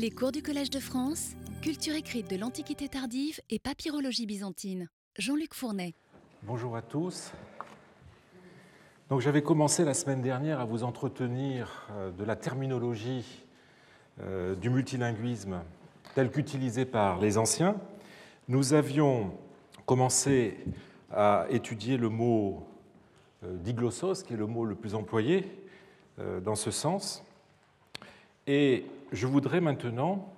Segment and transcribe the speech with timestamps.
[0.00, 4.88] Les cours du Collège de France, culture écrite de l'Antiquité tardive et papyrologie byzantine.
[5.18, 5.94] Jean-Luc Fournet.
[6.44, 7.32] Bonjour à tous.
[9.08, 13.44] Donc j'avais commencé la semaine dernière à vous entretenir euh, de la terminologie
[14.22, 15.62] euh, du multilinguisme
[16.14, 17.74] tel qu'utilisé par les anciens.
[18.46, 19.32] Nous avions
[19.84, 20.58] commencé
[21.10, 22.68] à étudier le mot
[23.42, 25.50] euh, diglossos, qui est le mot le plus employé
[26.44, 27.24] dans ce sens.
[28.48, 30.34] Et je voudrais maintenant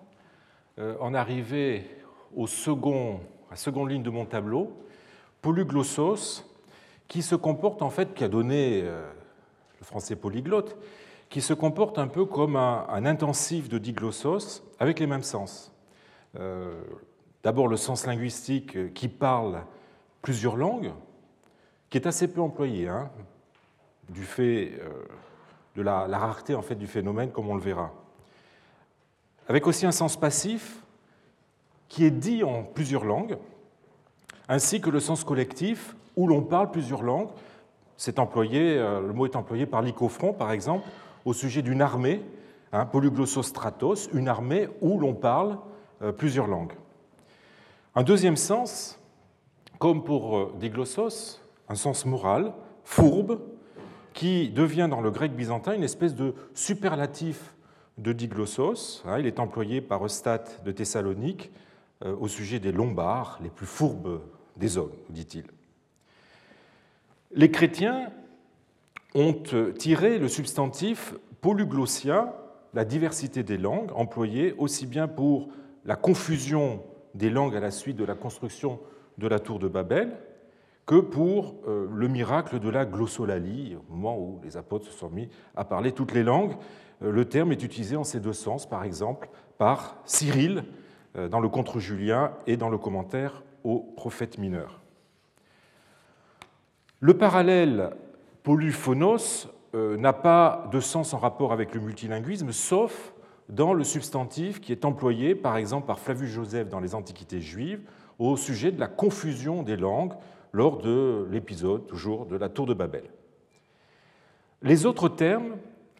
[0.78, 1.84] euh, en arriver
[2.36, 4.72] au second, à la seconde ligne de mon tableau,
[5.42, 6.44] polyglossos,
[7.08, 9.10] qui se comporte en fait, qui a donné euh,
[9.80, 10.76] le français polyglotte,
[11.28, 15.72] qui se comporte un peu comme un, intensif de diglossos avec les mêmes sens.
[16.38, 16.80] Euh,
[17.42, 19.64] d'abord le sens linguistique qui parle
[20.22, 20.92] plusieurs langues,
[21.88, 23.10] qui est assez peu employé, hein,
[24.08, 24.72] du fait
[25.74, 27.92] de la, la, rareté en fait du phénomène, comme on le verra
[29.50, 30.76] avec aussi un sens passif
[31.88, 33.36] qui est dit en plusieurs langues,
[34.48, 37.30] ainsi que le sens collectif où l'on parle plusieurs langues.
[37.96, 40.86] C'est employé, euh, le mot est employé par Lycophron, par exemple,
[41.24, 42.22] au sujet d'une armée,
[42.72, 42.88] hein,
[43.42, 45.58] stratos, une armée où l'on parle
[46.00, 46.74] euh, plusieurs langues.
[47.96, 49.00] Un deuxième sens,
[49.80, 52.52] comme pour euh, diglossos, un sens moral,
[52.84, 53.40] fourbe,
[54.14, 57.52] qui devient dans le grec byzantin une espèce de superlatif
[58.00, 59.02] de diglossos.
[59.06, 61.50] Hein, il est employé par Eustath de Thessalonique
[62.04, 64.22] euh, au sujet des Lombards, les plus fourbes
[64.56, 65.44] des hommes, dit-il.
[67.32, 68.10] Les chrétiens
[69.14, 69.34] ont
[69.78, 72.34] tiré le substantif polyglossia,
[72.74, 75.48] la diversité des langues, employée aussi bien pour
[75.84, 76.82] la confusion
[77.14, 78.80] des langues à la suite de la construction
[79.18, 80.16] de la tour de Babel
[80.90, 85.08] que pour euh, le miracle de la glossolalie, au moment où les apôtres se sont
[85.08, 86.56] mis à parler toutes les langues,
[87.04, 90.64] euh, le terme est utilisé en ces deux sens, par exemple, par Cyril
[91.16, 94.80] euh, dans le Contre Julien et dans le commentaire au prophète mineur.
[96.98, 97.90] Le parallèle
[98.42, 103.14] polyphonos n'a pas de sens en rapport avec le multilinguisme, sauf
[103.48, 107.82] dans le substantif qui est employé, par exemple, par Flavius Joseph dans les Antiquités juives,
[108.18, 110.14] au sujet de la confusion des langues
[110.52, 113.04] lors de l'épisode, toujours, de la Tour de Babel.
[114.62, 115.56] Les autres termes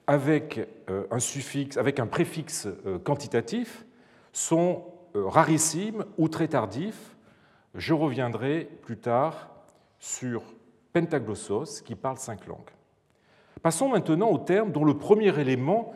[0.07, 3.87] avec euh, un suffixe, avec un préfixe euh, quantitatif
[4.33, 4.85] sont
[5.15, 7.17] euh, rarissimes ou très tardifs.
[7.75, 9.51] Je reviendrai plus tard
[9.99, 10.43] sur
[10.93, 12.71] Pentaglossos qui parle cinq langues.
[13.63, 15.93] Passons maintenant au terme dont le premier élément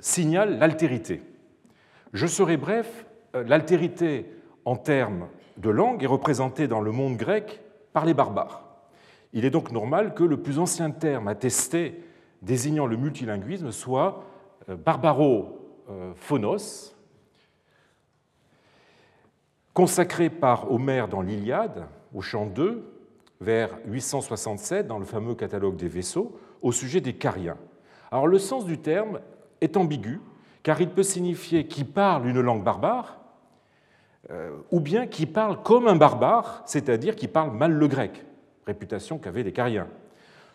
[0.00, 1.22] signale l'altérité.
[2.14, 4.26] Je serai bref, l'altérité
[4.64, 8.64] en termes de langue est représentée dans le monde grec par les barbares.
[9.32, 12.02] Il est donc normal que le plus ancien terme attesté
[12.42, 14.24] désignant le multilinguisme soit
[14.68, 16.94] euh, Barbaro-Phonos,
[19.72, 22.92] consacré par Homère dans l'Iliade, au chant 2,
[23.40, 27.58] vers 867, dans le fameux catalogue des vaisseaux, au sujet des Cariens.
[28.10, 29.20] Alors le sens du terme
[29.60, 30.20] est ambigu,
[30.62, 33.18] car il peut signifier qui parle une langue barbare,
[34.70, 38.24] ou bien qui parle comme un barbare, c'est-à-dire qui parle mal le grec,
[38.66, 39.88] réputation qu'avaient les Cariens.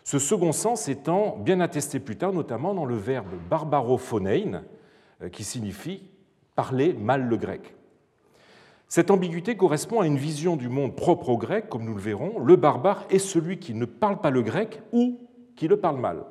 [0.04, 4.62] Ce second sens étant bien attesté plus tard, notamment dans le verbe barbarophonein,
[5.22, 6.02] euh, qui signifie
[6.56, 7.74] parler mal le grec.
[8.88, 12.40] Cette ambiguïté correspond à une vision du monde propre au grec, comme nous le verrons.
[12.40, 15.20] Le barbare est celui qui ne parle pas le grec ou
[15.54, 16.24] qui le parle mal.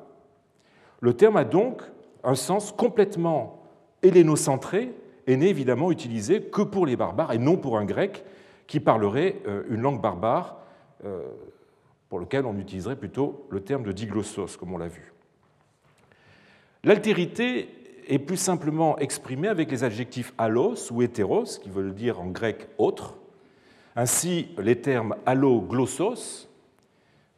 [1.00, 1.82] Le terme a donc
[2.22, 3.62] un sens complètement
[4.02, 4.92] hellénocentré
[5.26, 8.24] et n'est évidemment utilisé que pour les barbares et non pour un grec
[8.66, 10.58] qui parlerait euh, une langue barbare
[11.04, 11.22] euh,
[12.08, 15.12] pour lequel on utiliserait plutôt le terme de diglossos, comme on l'a vu.
[16.84, 17.68] L'altérité
[18.08, 22.68] est plus simplement exprimée avec les adjectifs allos ou hétéros, qui veulent dire en grec
[22.78, 23.16] autre.
[23.96, 26.48] Ainsi, les termes alloglossos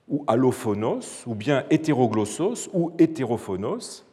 [0.09, 4.05] ou allophonos, ou bien hétéroglossos ou hétérophonos,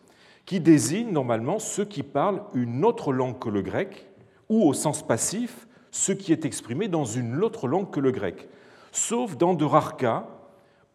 [0.49, 4.07] qui désignent normalement ceux qui parlent une autre langue que le grec,
[4.49, 8.49] ou au sens passif, ce qui est exprimé dans une autre langue que le grec,
[8.91, 10.25] sauf dans de rares cas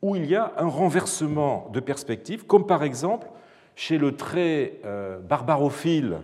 [0.02, 3.28] où il y a un renversement de perspective, comme par exemple
[3.76, 6.19] chez le très euh, barbarophile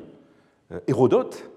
[0.73, 1.49] euh, Hérodote,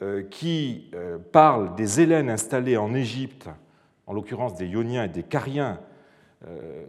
[0.00, 0.92] euh, qui
[1.32, 3.48] parle des Hélènes installées en Égypte,
[4.06, 5.80] en l'occurrence des Ioniens et des Cariens,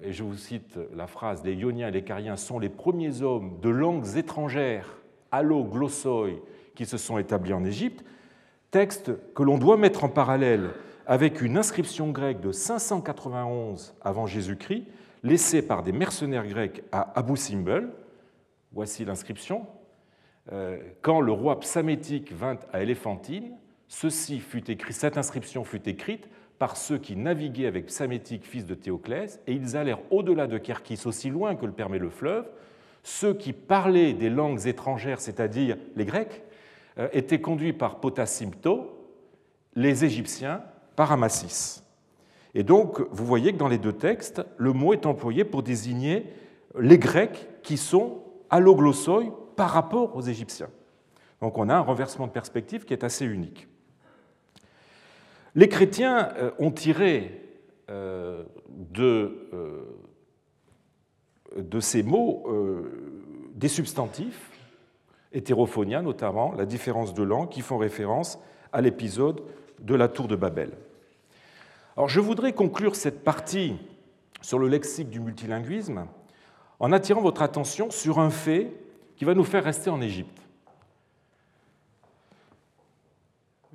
[0.04, 3.60] et je vous cite la phrase Les Ioniens et les Cariens sont les premiers hommes
[3.62, 4.98] de langues étrangères,
[5.32, 6.42] alloglossoi,
[6.76, 8.04] qui se sont établis en Égypte,
[8.72, 10.72] texte que l'on doit mettre en parallèle
[11.08, 14.86] avec une inscription grecque de 591 avant Jésus-Christ,
[15.24, 17.90] laissée par des mercenaires grecs à Abu Simbel.
[18.72, 19.66] Voici l'inscription.
[20.52, 23.56] euh, quand le roi psamétique vint à Éléphantine,
[23.88, 24.42] ceci
[24.92, 26.28] cette inscription fut écrite
[26.60, 31.02] par ceux qui naviguaient avec Psamétique, fils de Théoclès, et ils allèrent au-delà de Kerkis,
[31.06, 32.46] aussi loin que le permet le fleuve.
[33.04, 36.44] Ceux qui parlaient des langues étrangères, c'est-à-dire les Grecs,
[36.98, 38.92] euh, étaient conduits par Potasympto,
[39.76, 40.62] les Égyptiens
[40.96, 41.84] par Amasis.
[42.54, 46.26] Et donc, vous voyez que dans les deux textes, le mot est employé pour désigner
[46.80, 49.24] les Grecs qui sont alloglossoi
[49.56, 50.70] par rapport aux Égyptiens.
[51.42, 53.68] Donc on a un renversement de perspective qui est assez unique.
[55.56, 57.42] Les chrétiens euh, ont tiré
[57.90, 59.84] euh, de, euh,
[61.56, 62.46] de ces mots
[63.54, 64.52] des substantifs,
[65.32, 68.38] hétérophonia notamment, la différence de langue, qui font référence
[68.74, 69.42] à l'épisode
[69.80, 70.72] de la tour de Babel.
[71.96, 73.76] Alors je voudrais conclure cette partie
[74.42, 76.06] sur le lexique du multilinguisme
[76.80, 78.74] en attirant votre attention sur un fait
[79.16, 80.45] qui va nous faire rester en Égypte.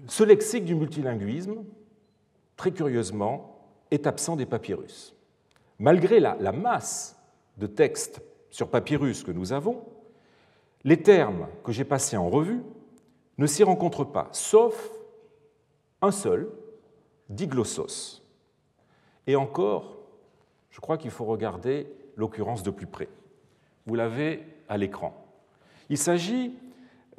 [0.07, 1.65] Ce lexique du multilinguisme,
[2.57, 3.59] très curieusement,
[3.91, 5.15] est absent des papyrus.
[5.79, 7.17] Malgré la, masse
[7.57, 8.21] de textes
[8.51, 9.83] sur papyrus que nous avons,
[10.85, 12.63] les termes que j'ai passés en revue
[13.39, 14.91] ne s'y rencontrent pas, sauf
[16.03, 16.51] un seul,
[17.29, 18.23] diglossos.
[19.27, 19.99] Et encore,
[20.71, 21.87] je crois qu'il faut regarder
[22.17, 23.09] l'occurrence de plus près.
[23.87, 25.15] Vous l'avez à l'écran.
[25.89, 26.55] Il s'agit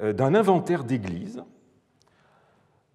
[0.00, 1.42] euh, d'un inventaire d'églises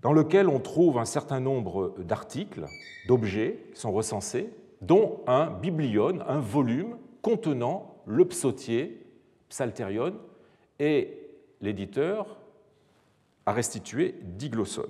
[0.02, 2.66] dans lequel on trouve un certain nombre d'articles,
[3.08, 4.50] d'objets qui sont recensés,
[4.82, 9.02] dont un biblion, un volume contenant le psautier,
[9.50, 10.14] psalterion,
[10.80, 11.18] et
[11.62, 12.38] l'éditeur
[13.46, 14.86] a restitué diglosson,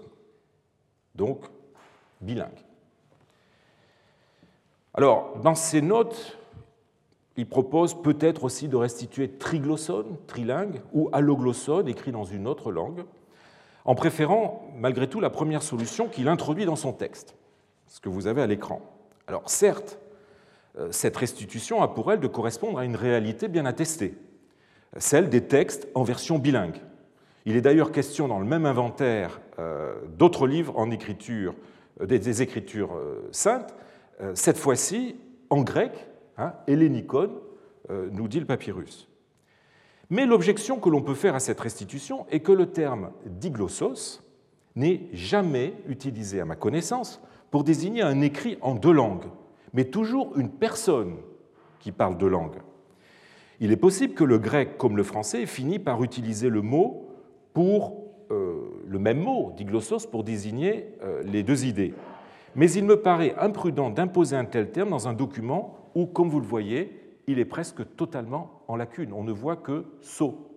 [1.16, 1.46] donc
[2.22, 2.64] bilingue.
[4.94, 6.38] Alors, dans ces notes,
[7.38, 13.06] il propose peut-être aussi de restituer triglossone, trilingue, ou alloglossone, écrit dans une autre langue,
[13.88, 17.36] en préférant malgré tout la première solution qu'il introduit dans son texte,
[17.88, 18.82] ce que vous avez à l'écran.
[19.28, 19.98] Alors certes,
[20.78, 24.14] euh, cette restitution a pour elle de correspondre à une réalité bien attestée,
[24.98, 26.78] celle des textes en version bilingue.
[27.46, 31.56] Il est d'ailleurs question dans le même inventaire euh, d'autres livres en écriture,
[32.02, 33.02] euh, des écritures
[33.32, 33.74] saintes,
[34.34, 35.16] cette fois-ci
[35.52, 35.92] en grec,
[36.40, 39.08] hein, nous dit le papyrus.
[40.10, 44.24] Mais l'objection que l'on peut faire à cette restitution est que le terme diglossos
[44.76, 47.22] n'est jamais utilisé à ma connaissance
[47.52, 49.26] pour désigner un écrit en deux langues,
[49.74, 51.18] mais toujours une personne
[51.80, 52.60] qui parle deux langues.
[53.60, 57.10] Il est possible que le grec comme le français ait fini par utiliser le mot
[57.54, 61.94] pour euh, le même mot, diglossos, pour désigner euh, les deux idées.
[62.56, 66.40] Mais il me paraît imprudent d'imposer un tel terme dans un document où, comme vous
[66.40, 69.12] le voyez, il est presque totalement en lacune.
[69.14, 70.54] On ne voit que saut.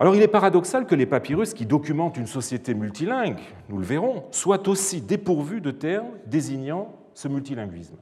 [0.00, 3.38] Alors il est paradoxal que les papyrus qui documentent une société multilingue,
[3.68, 7.96] nous le verrons, soient aussi dépourvus de termes désignant ce multilinguisme.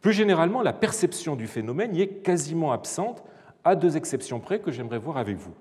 [0.00, 3.22] Plus généralement, la perception du phénomène y est quasiment absente,
[3.64, 5.54] à deux exceptions près que j'aimerais voir avec vous.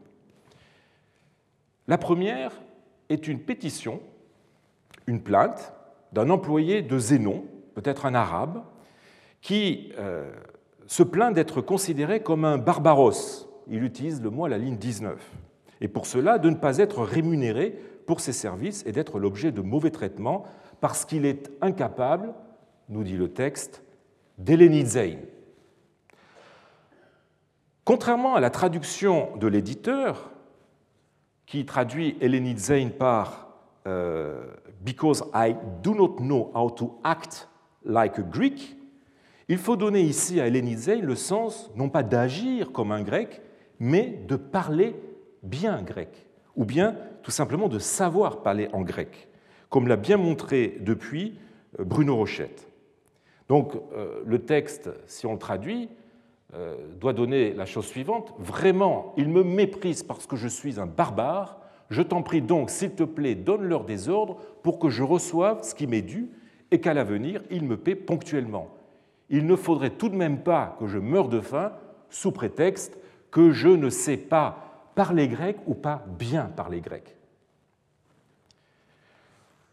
[1.87, 2.51] La première
[3.09, 4.01] est une pétition,
[5.07, 5.73] une plainte
[6.13, 7.45] d'un employé de Zénon,
[7.75, 8.63] peut-être un arabe,
[9.43, 10.31] qui euh,
[10.87, 13.49] se plaint d'être considéré comme un barbaros.
[13.67, 15.19] Il utilise le mot à la ligne 19.
[15.81, 17.77] Et pour cela, de ne pas être rémunéré
[18.07, 20.45] pour ses services et d'être l'objet de mauvais traitements
[20.79, 22.33] parce qu'il est incapable,
[22.87, 23.83] nous dit le texte,
[24.37, 25.19] d'helléniser.
[27.83, 30.31] Contrairement à la traduction de l'éditeur,
[31.45, 33.49] qui traduit hellénizein par
[33.87, 34.45] euh,
[34.81, 37.49] Because I do not know how to act
[37.83, 38.77] like a Greek,
[39.49, 43.41] il faut donner ici à hellénisé le sens non pas d'agir comme un grec,
[43.79, 44.95] mais de parler
[45.41, 49.27] bien grec, ou bien tout simplement de savoir parler en grec,
[49.69, 51.37] comme l'a bien montré depuis
[51.79, 52.67] euh, Bruno Rochette.
[53.49, 55.89] Donc euh, le texte, si on le traduit,
[56.53, 58.33] euh, doit donner la chose suivante.
[58.37, 61.59] Vraiment, il me méprise parce que je suis un barbare.
[61.89, 65.75] Je t'en prie donc, s'il te plaît, donne-leur des ordres pour que je reçoive ce
[65.75, 66.29] qui m'est dû
[66.71, 68.69] et qu'à l'avenir, ils me paient ponctuellement
[69.33, 71.73] il ne faudrait tout de même pas que je meure de faim
[72.11, 72.95] sous prétexte
[73.31, 77.17] que je ne sais pas parler grec ou pas bien parler grec.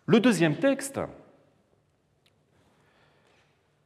[0.06, 0.98] Le deuxième texte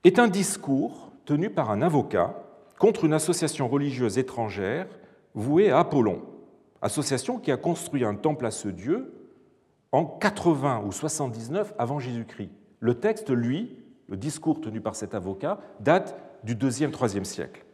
[0.04, 2.36] est un discours tenu par un avocat
[2.78, 4.86] contre une association religieuse étrangère
[5.34, 6.22] vouée à Apollon,
[6.82, 9.12] association qui a construit un temple à ce dieu
[9.90, 12.52] en 80 ou 79 avant Jésus-Christ.
[12.78, 17.64] Le texte, lui, le discours tenu par cet avocat date du 2e, 3e siècle.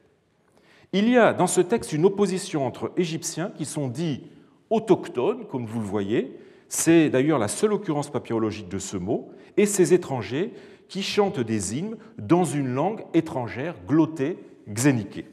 [0.93, 4.25] Il y a dans ce texte une opposition entre Égyptiens qui sont dits
[4.71, 9.67] autochtones, comme vous le voyez, c'est d'ailleurs la seule occurrence papyrologique de ce mot, et
[9.67, 10.53] ces étrangers
[10.89, 15.27] qui chantent des hymnes dans une langue étrangère glottée, xéniquée.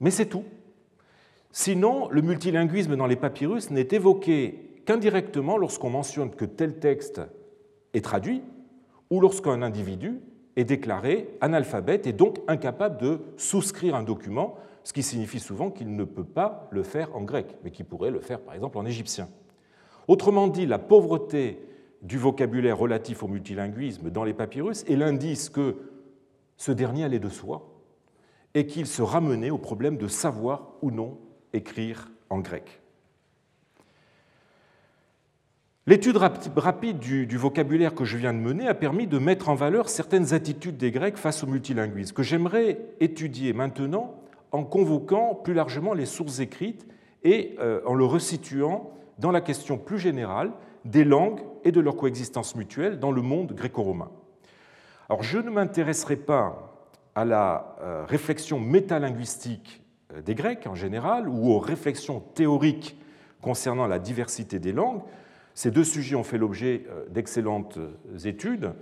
[0.00, 0.44] Mais c'est tout.
[1.50, 7.20] Sinon, le multilinguisme dans les papyrus n'est évoqué qu'indirectement lorsqu'on mentionne que tel texte
[8.02, 8.42] traduit
[9.10, 10.20] ou lorsqu'un individu
[10.56, 15.94] est déclaré analphabète et donc incapable de souscrire un document, ce qui signifie souvent qu'il
[15.94, 18.84] ne peut pas le faire en grec, mais qu'il pourrait le faire par exemple en
[18.84, 19.28] égyptien.
[20.08, 21.60] Autrement dit, la pauvreté
[22.02, 25.76] du vocabulaire relatif au multilinguisme dans les papyrus est l'indice que
[26.56, 27.68] ce dernier allait de soi
[28.54, 31.18] et qu'il se ramenait au problème de savoir ou non
[31.52, 32.80] écrire en grec.
[35.88, 39.88] L'étude rapide du, vocabulaire que je viens de mener a permis de mettre en valeur
[39.88, 44.14] certaines attitudes des Grecs face au multilinguisme, que j'aimerais étudier maintenant
[44.52, 46.86] en convoquant plus largement les sources écrites
[47.24, 50.52] et euh, en le resituant dans la question plus générale
[50.84, 54.10] des langues et de leur coexistence mutuelle dans le monde gréco-romain.
[55.08, 61.30] Alors je ne m'intéresserai pas à la euh, réflexion métalinguistique euh, des Grecs en général
[61.30, 62.98] ou aux réflexions théoriques
[63.40, 65.00] concernant la diversité des langues.
[65.58, 67.80] Ces deux sujets ont fait l'objet euh, d'excellentes
[68.24, 68.74] études,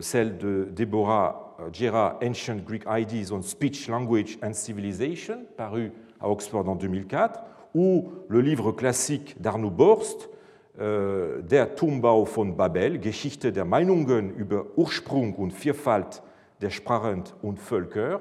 [0.00, 6.68] celle de Deborah Gera, Ancient Greek Ideas on Speech, Language and Civilization, paru à Oxford
[6.68, 7.40] en 2004,
[7.76, 10.28] ou le livre classique d'Arnaud Borst,
[10.76, 16.24] Der Turmbau von Babel, Geschichte der Meinungen über Ursprung und Vielfalt
[16.60, 18.20] der Sprachen und Völker,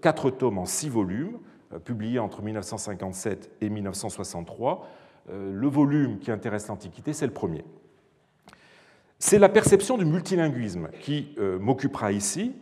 [0.00, 1.38] quatre tomes en six volumes,
[1.84, 4.86] publiés entre 1957 et 1963.
[5.28, 7.64] Le volume qui intéresse l'Antiquité, c'est le premier.
[9.18, 12.52] C'est la perception du multilinguisme qui m'occupera ici.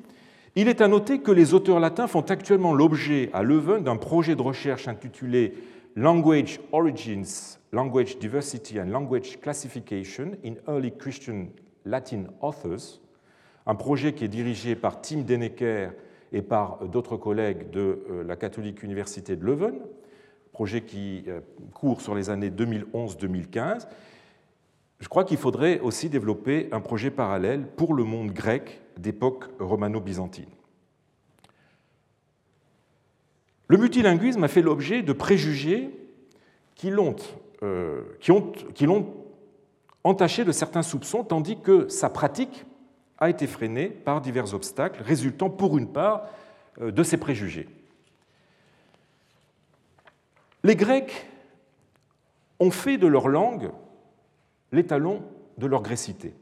[0.56, 4.36] Il est à noter que les auteurs latins font actuellement l'objet à Leuven d'un projet
[4.36, 5.54] de recherche intitulé
[5.96, 11.46] Language Origins Language Diversity and Language Classification in Early Christian
[11.84, 13.00] Latin Authors,
[13.66, 15.90] un projet qui est dirigé par Tim Dennecker
[16.32, 19.78] et par d'autres collègues de euh, la catholique université de Leuven,
[20.52, 21.40] projet qui euh,
[21.74, 23.86] court sur les années 2011-2015.
[24.98, 30.50] Je crois qu'il faudrait aussi développer un projet parallèle pour le monde grec d'époque romano-byzantine.
[33.68, 35.90] Le multilinguisme a fait l'objet de préjugés
[36.74, 37.16] qui l'ont
[37.62, 38.02] euh,
[40.02, 42.64] entaché de certains soupçons, tandis que sa pratique
[43.18, 46.26] a été freinée par divers obstacles, résultant pour une part
[46.80, 47.68] euh, de ses préjugés.
[50.62, 51.26] Les Grecs
[52.58, 53.70] ont fait de leur langue
[54.72, 55.22] l'étalon
[55.58, 56.34] de leur grécité.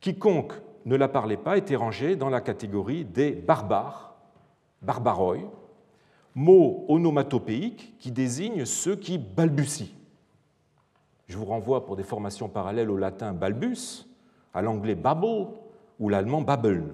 [0.00, 0.54] Quiconque
[0.86, 4.14] ne la parlait pas était rangé dans la catégorie des barbares,
[4.80, 5.38] barbaroi,
[6.34, 9.88] mot onomatopéique qui désigne ceux qui balbutient.
[11.28, 14.06] Je vous renvoie pour des formations parallèles au latin balbus,
[14.54, 15.48] à l'anglais babble
[15.98, 16.92] ou l'allemand babbeln.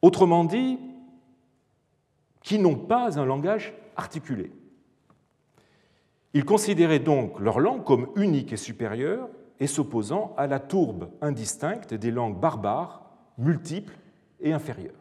[0.00, 0.78] Autrement dit,
[2.42, 4.52] qui n'ont pas un langage articulé.
[6.34, 9.28] Ils considéraient donc leur langue comme unique et supérieure
[9.60, 13.02] et s'opposant à la tourbe indistincte des langues barbares,
[13.38, 13.96] multiples
[14.40, 14.92] et inférieures.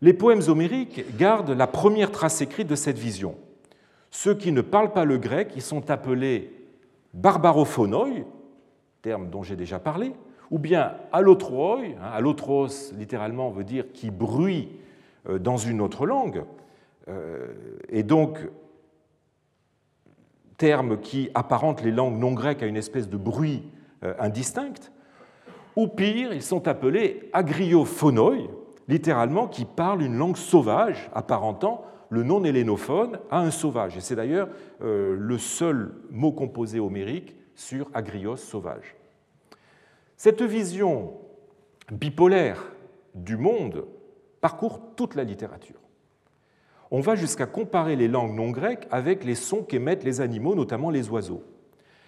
[0.00, 3.36] Les poèmes homériques gardent la première trace écrite de cette vision.
[4.10, 6.52] Ceux qui ne parlent pas le grec, ils sont appelés
[7.14, 8.24] barbarophonoi,
[9.02, 10.12] terme dont j'ai déjà parlé,
[10.50, 14.68] ou bien allotroi, hein, allotros littéralement veut dire qui bruit
[15.28, 16.44] euh, dans une autre langue,
[17.08, 17.54] euh,
[17.88, 18.38] et donc
[20.56, 23.62] terme qui apparente les langues non grecques à une espèce de bruit
[24.02, 24.92] euh, indistinct,
[25.76, 28.48] ou pire, ils sont appelés agriophonoi,
[28.86, 33.96] littéralement qui parlent une langue sauvage apparentant le non-hélénophone à un sauvage.
[33.96, 34.48] Et c'est d'ailleurs
[34.82, 38.94] euh, le seul mot composé homérique sur agrios sauvage.
[40.16, 41.14] Cette vision
[41.90, 42.62] bipolaire
[43.14, 43.84] du monde
[44.40, 45.83] parcourt toute la littérature.
[46.96, 50.90] On va jusqu'à comparer les langues non grecques avec les sons qu'émettent les animaux, notamment
[50.90, 51.42] les oiseaux.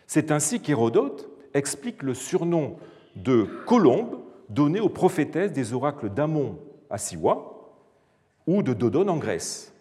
[0.06, 2.76] C'est ainsi qu'Hérodote explique le surnom
[3.16, 7.72] de colombe donné aux prophétesses des oracles d'Amon à Siwa
[8.46, 9.74] ou de Dodone en Grèce.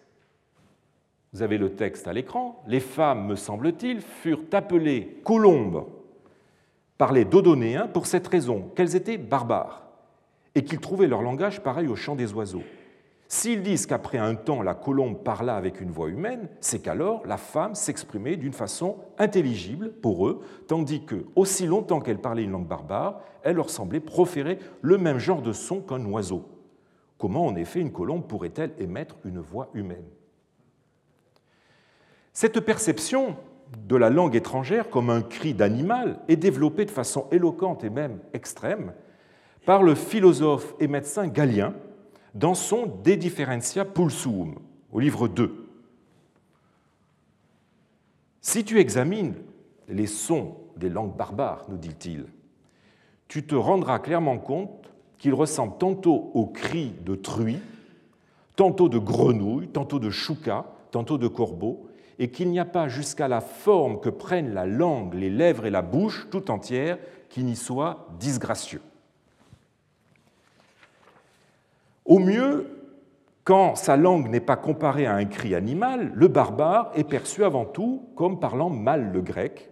[1.32, 2.60] Vous avez le texte à l'écran.
[2.66, 5.86] Les femmes, me semble-t-il, furent appelées colombes
[6.98, 9.86] par les Dodonéens pour cette raison, qu'elles étaient barbares
[10.56, 12.64] et qu'ils trouvaient leur langage pareil au chant des oiseaux.
[13.28, 17.36] S'ils disent qu'après un temps la colombe parla avec une voix humaine, c'est qu'alors la
[17.36, 22.68] femme s'exprimait d'une façon intelligible pour eux, tandis que, aussi longtemps qu'elle parlait une langue
[22.68, 26.48] barbare, elle leur semblait proférer le même genre de son qu'un oiseau.
[27.18, 30.06] Comment en effet une colombe pourrait-elle émettre une voix humaine?
[32.32, 33.36] Cette perception
[33.88, 38.20] de la langue étrangère comme un cri d'animal est développée de façon éloquente et même
[38.34, 38.92] extrême
[39.64, 41.74] par le philosophe et médecin Galien
[42.36, 44.56] dans son De differentia pulsum,
[44.92, 45.66] au livre 2.
[48.42, 49.34] Si tu examines
[49.88, 52.26] les sons des langues barbares, nous dit-il,
[53.26, 57.60] tu te rendras clairement compte qu'ils ressemblent tantôt aux cris de truie,
[58.54, 61.88] tantôt de grenouille, tantôt de chouca, tantôt de corbeau,
[62.18, 65.70] et qu'il n'y a pas jusqu'à la forme que prennent la langue, les lèvres et
[65.70, 66.98] la bouche tout entière
[67.30, 68.82] qui n'y soit disgracieux.
[72.06, 72.66] Au mieux,
[73.42, 77.64] quand sa langue n'est pas comparée à un cri animal, le barbare est perçu avant
[77.64, 79.70] tout comme parlant mal le grec,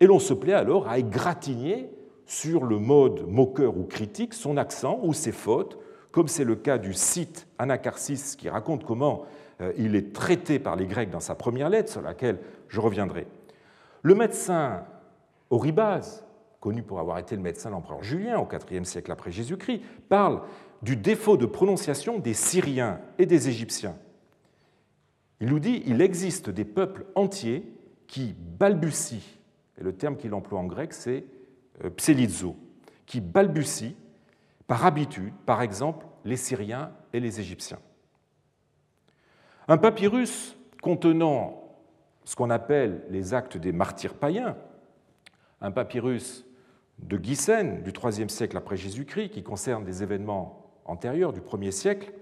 [0.00, 1.90] et l'on se plaît alors à égratigner
[2.24, 5.78] sur le mode moqueur ou critique son accent ou ses fautes,
[6.12, 9.24] comme c'est le cas du site Anacarsis qui raconte comment
[9.60, 13.26] euh, il est traité par les Grecs dans sa première lettre, sur laquelle je reviendrai.
[14.02, 14.84] Le médecin
[15.50, 16.24] Oribase,
[16.60, 20.42] connu pour avoir été le médecin de l'empereur Julien au IVe siècle après Jésus-Christ, parle
[20.82, 23.96] du défaut de prononciation des Syriens et des Égyptiens.
[25.40, 27.64] Il nous dit il existe des peuples entiers
[28.06, 29.20] qui balbutient,
[29.78, 31.24] et le terme qu'il emploie en grec c'est
[31.84, 32.56] euh, pselizo,
[33.06, 33.94] qui balbutient
[34.66, 37.80] par habitude, par exemple, les Syriens et les Égyptiens.
[39.68, 41.76] Un papyrus contenant
[42.24, 44.56] ce qu'on appelle les actes des martyrs païens,
[45.60, 46.44] un papyrus
[46.98, 52.12] de Guyssen du IIIe siècle après Jésus-Christ, qui concerne des événements antérieur du 1er siècle,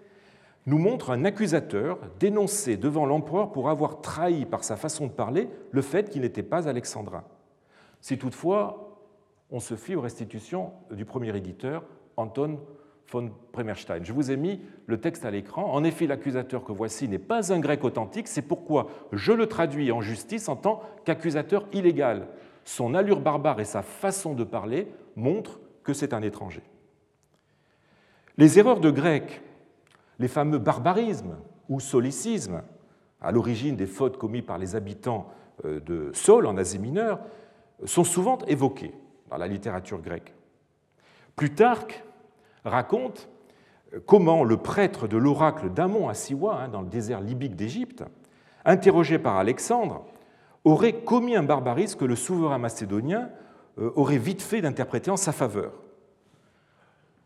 [0.66, 5.48] nous montre un accusateur dénoncé devant l'empereur pour avoir trahi par sa façon de parler
[5.70, 7.24] le fait qu'il n'était pas alexandrin.
[8.00, 8.98] Si toutefois
[9.50, 11.84] on se fie aux restitutions du premier éditeur,
[12.16, 12.60] Anton
[13.10, 14.04] von Bremerstein.
[14.04, 15.72] Je vous ai mis le texte à l'écran.
[15.72, 19.90] En effet, l'accusateur que voici n'est pas un grec authentique, c'est pourquoi je le traduis
[19.90, 22.28] en justice en tant qu'accusateur illégal.
[22.64, 26.62] Son allure barbare et sa façon de parler montrent que c'est un étranger.
[28.40, 29.42] Les erreurs de grec,
[30.18, 31.36] les fameux barbarismes
[31.68, 32.62] ou solécismes,
[33.20, 35.28] à l'origine des fautes commises par les habitants
[35.66, 37.20] euh, de Sol en Asie mineure,
[37.84, 38.94] sont souvent évoquées
[39.28, 40.32] dans la littérature grecque.
[41.36, 42.02] Plutarque
[42.64, 43.28] raconte
[43.92, 48.04] euh, comment le prêtre de l'oracle d'Amon à Siwa, hein, dans le désert libyque d'Égypte,
[48.64, 50.06] interrogé par Alexandre,
[50.64, 53.28] aurait commis un barbarisme que le souverain macédonien
[53.78, 55.74] euh, aurait vite fait d'interpréter en sa faveur.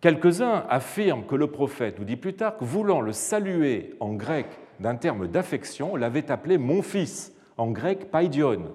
[0.04, 4.44] Quelques-uns affirment que le prophète, nous dit plus tard, voulant le saluer en grec
[4.78, 8.74] d'un terme d'affection, l'avait appelé mon fils, en grec paidion,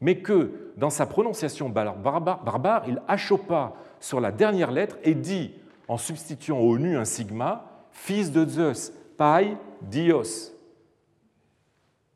[0.00, 5.52] mais que dans sa prononciation barbare, il achopa sur la dernière lettre et dit,
[5.86, 10.54] en substituant au nu un sigma, fils de Zeus, pai dios.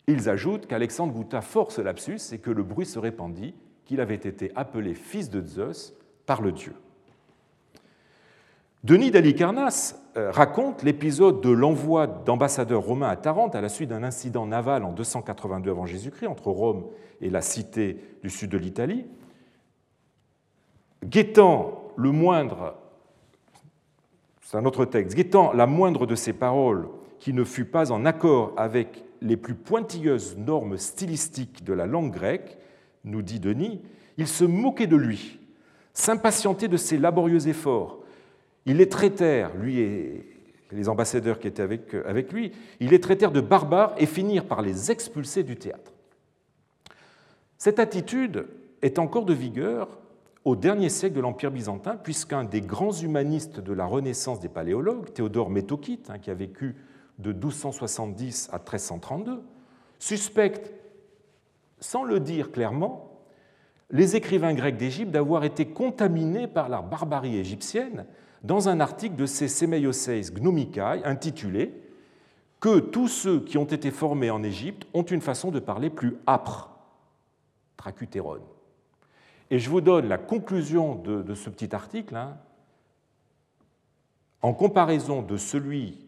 [0.07, 4.15] Ils ajoutent qu'Alexandre goûta fort ce lapsus et que le bruit se répandit qu'il avait
[4.15, 5.93] été appelé fils de Zeus
[6.25, 6.73] par le dieu.
[8.85, 14.03] Denis d'Alicarnasse euh, raconte l'épisode de l'envoi d'ambassadeurs romains à Tarente à la suite d'un
[14.03, 16.85] incident naval en 282 avant Jésus-Christ entre Rome
[17.23, 19.07] et la cité du sud de l'Italie.
[21.03, 22.75] Guettant le moindre,
[24.43, 26.87] c'est un autre texte, guettant la moindre de ces paroles
[27.21, 32.13] qui ne fut pas en accord avec les plus pointilleuses normes stylistiques de la langue
[32.13, 32.59] grecque,
[33.05, 33.81] nous dit Denis,
[34.19, 35.41] il se moquait de lui,
[35.95, 38.04] s'impatientait de ses laborieux efforts,
[38.67, 40.35] il les traitèrent, lui et
[40.73, 44.91] les ambassadeurs qui étaient avec, lui, il les traitèrent de barbares et finirent par les
[44.91, 45.93] expulser du théâtre.
[47.59, 48.47] Cette attitude
[48.83, 50.01] est encore de vigueur
[50.45, 55.13] au dernier siècle de l'Empire byzantin, puisqu'un des grands humanistes de la Renaissance des paléologues,
[55.13, 56.77] Théodore Métokite, hein, qui a vécu
[57.19, 59.43] de 1270 à 1332,
[59.99, 60.73] suspecte,
[61.81, 63.11] sans le dire clairement,
[63.91, 68.07] les écrivains grecs d'Égypte d'avoir été contaminés par la barbarie égyptienne
[68.45, 71.75] dans un article de ses Semeioses Gnomikai intitulé
[72.61, 76.17] Que tous ceux qui ont été formés en Égypte ont une façon de parler plus
[76.29, 76.71] âpre,
[77.77, 78.41] tracutéron.
[79.51, 82.17] Et je vous donne la conclusion de, ce petit article.
[82.17, 82.37] Hein.
[84.43, 86.07] En comparaison de celui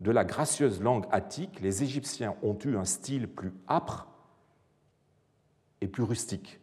[0.00, 4.08] de la gracieuse langue attique, les Égyptiens ont eu un style plus âpre
[5.80, 6.60] et plus rustique.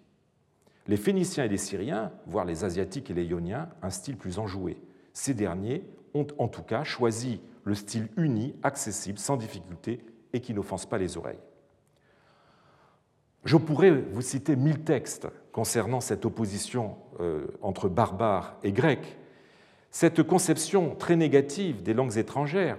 [0.88, 4.78] Les Phéniciens et les Syriens, voire les Asiatiques et les Ioniens, un style plus enjoué.
[5.20, 10.00] Ces derniers ont en tout cas choisi le style uni, accessible, sans difficulté
[10.32, 11.42] et qui n'offense pas les oreilles.
[13.44, 19.18] Je pourrais vous citer mille textes concernant cette opposition euh, entre barbares et grecs.
[19.92, 22.78] Cette conception très négative des langues étrangères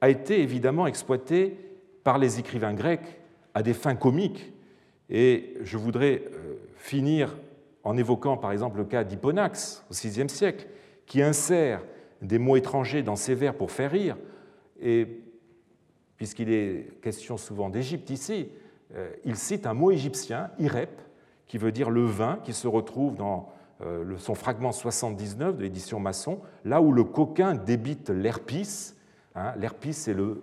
[0.00, 1.58] a été évidemment exploitée
[2.04, 3.20] par les écrivains grecs
[3.52, 4.54] à des fins comiques.
[5.10, 7.36] Et je voudrais euh, finir
[7.84, 10.68] en évoquant par exemple le cas d'Hipponax au VIe siècle,
[11.06, 11.82] qui insère
[12.20, 14.16] des mots étrangers dans ses vers pour faire rire.
[14.80, 15.06] Et
[16.16, 18.48] puisqu'il est question souvent d'Égypte ici,
[18.94, 21.00] euh, il cite un mot égyptien, irep,
[21.46, 25.98] qui veut dire le vin, qui se retrouve dans euh, son fragment 79 de l'édition
[25.98, 28.94] Masson, là où le coquin débite l'herpis.
[29.34, 29.94] Hein, l'herpis,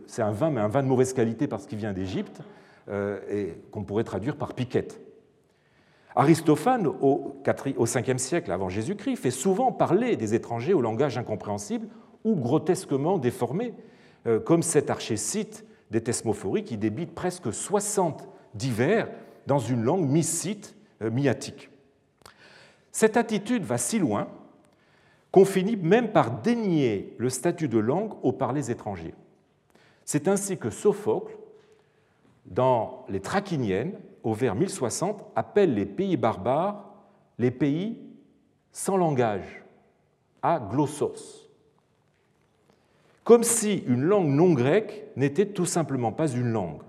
[0.08, 2.42] c'est un vin, mais un vin de mauvaise qualité parce qu'il vient d'Égypte,
[2.90, 5.00] euh, et qu'on pourrait traduire par piquette.
[6.16, 11.88] Aristophane, au 5e siècle avant Jésus-Christ, fait souvent parler des étrangers au langage incompréhensible
[12.24, 13.74] ou grotesquement déformé,
[14.46, 19.10] comme cet archécite des thesmophories qui débitent presque 60 divers
[19.48, 21.70] dans une langue mi-site, euh, mi-attique.
[22.92, 24.28] Cette attitude va si loin
[25.32, 29.14] qu'on finit même par dénier le statut de langue aux parlers étrangers.
[30.06, 31.38] C'est ainsi que Sophocle,
[32.46, 33.94] dans les Trachiniennes,
[34.24, 36.86] au vers 1060, appelle les pays barbares
[37.38, 37.98] les pays
[38.74, 39.64] sans langage,
[40.70, 41.50] glossos
[43.30, 46.82] comme si une langue non grecque n'était tout simplement pas une langue.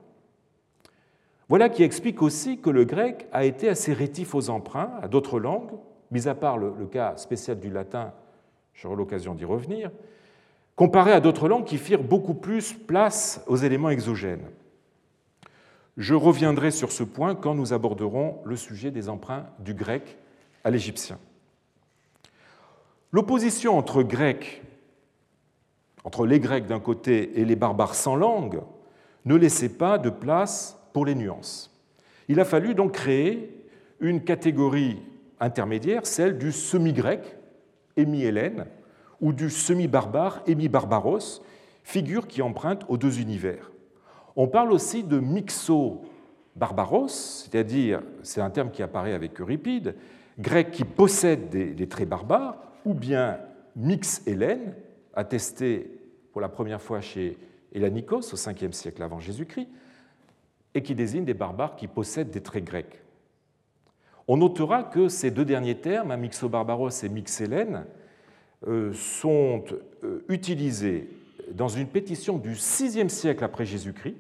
[1.51, 5.39] Voilà qui explique aussi que le grec a été assez rétif aux emprunts à d'autres
[5.39, 5.69] langues,
[6.11, 8.15] mis à part le, cas spécial du latin,
[8.73, 9.91] j'aurai l'occasion d'y revenir,
[10.77, 14.49] comparé à d'autres langues qui firent beaucoup plus place aux éléments exogènes.
[16.01, 20.19] Je reviendrai sur ce point quand nous aborderons le sujet des emprunts du grec
[20.65, 21.19] à l'égyptien.
[23.13, 24.63] L'opposition entre grec
[26.05, 28.63] entre les Grecs d'un côté et les barbares sans langue,
[29.25, 31.71] ne laissait pas de place pour les nuances.
[32.29, 33.55] Il a fallu donc créer
[34.01, 34.99] une catégorie
[35.41, 37.37] intermédiaire, celle du semi-grec,
[37.97, 38.67] émi-hélène,
[39.21, 41.43] ou du semi-barbare, émi-barbaros,
[41.83, 43.71] figure qui emprunte aux deux univers.
[44.37, 49.97] On parle aussi de mixo-barbaros, c'est-à-dire, c'est un terme qui apparaît avec Euripide,
[50.39, 53.39] grec qui possède des, traits barbares, ou bien
[53.77, 54.75] mix-hélène,
[55.15, 55.91] attesté
[56.33, 57.37] pour la première fois chez
[57.73, 59.69] Hélanikos au 5e siècle avant Jésus-Christ,
[60.75, 63.03] et qui désigne des barbares qui possèdent des traits grecs.
[64.29, 67.85] On notera que ces deux derniers termes, Mixobarbaros et Mixhélène,
[68.69, 69.65] euh, sont
[70.05, 71.09] euh, utilisés
[71.55, 74.17] dans une pétition du 6e siècle après Jésus-Christ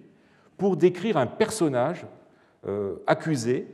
[0.56, 2.06] pour décrire un personnage
[2.66, 3.66] euh, accusé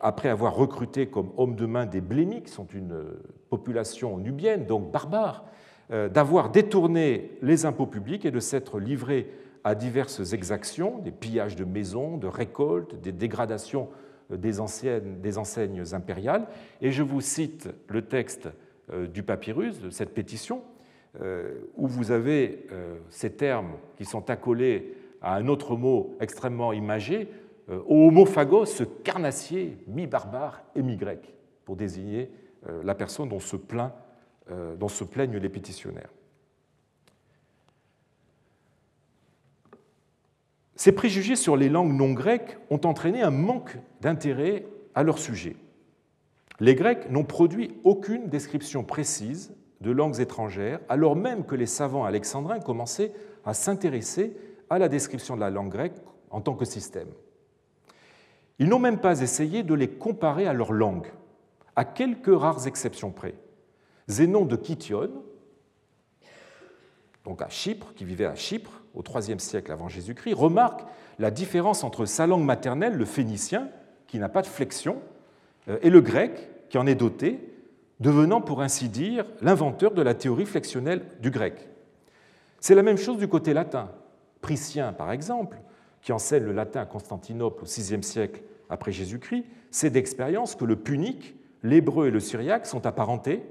[0.00, 3.04] après avoir recruté comme homme de main des Blémis, qui sont une
[3.50, 5.44] population nubienne, donc barbare,
[5.90, 9.30] euh, d'avoir détourné les impôts publics et de s'être livré
[9.62, 13.88] à diverses exactions, des pillages de maisons, de récoltes, des dégradations
[14.30, 14.52] des,
[15.20, 16.46] des enseignes impériales.
[16.80, 18.48] Et je vous cite le texte
[18.90, 20.71] euh, du papyrus de cette pétition, euh,
[21.20, 22.66] où vous avez
[23.10, 27.28] ces termes qui sont accolés à un autre mot extrêmement imagé,
[27.68, 32.30] homophagos, ce carnassier mi-barbare et mi-grec, pour désigner
[32.82, 33.28] la personne
[34.50, 36.10] euh, dont se plaignent les pétitionnaires.
[40.74, 45.54] Ces préjugés sur les langues non grecques ont entraîné un manque d'intérêt à leur sujet.
[46.58, 52.04] Les Grecs n'ont produit aucune description précise de langues étrangères, alors même que les savants
[52.04, 53.12] alexandrins commençaient
[53.44, 54.36] à s'intéresser
[54.70, 55.96] à la description de la langue grecque
[56.30, 57.08] en tant que système.
[58.58, 61.08] Ils n'ont même pas essayé de les comparer à leur langue,
[61.74, 63.34] à quelques rares exceptions près.
[64.08, 65.10] Zénon de Kition,
[67.24, 70.82] donc à Chypre, qui vivait à Chypre au IIIe siècle avant Jésus-Christ, remarque
[71.18, 73.68] la différence entre sa langue maternelle, le phénicien,
[74.06, 74.98] qui n'a pas de flexion,
[75.68, 77.51] euh, et le grec, qui en est doté,
[78.02, 81.68] devenant pour ainsi dire l'inventeur de la théorie flexionnelle du grec.
[82.60, 83.90] C'est la même chose du côté latin.
[84.40, 85.58] Priscien, par exemple,
[86.02, 90.76] qui enseigne le latin à Constantinople au VIe siècle après Jésus-Christ, c'est d'expérience que le
[90.76, 93.42] punique, l'hébreu et le syriaque sont apparentés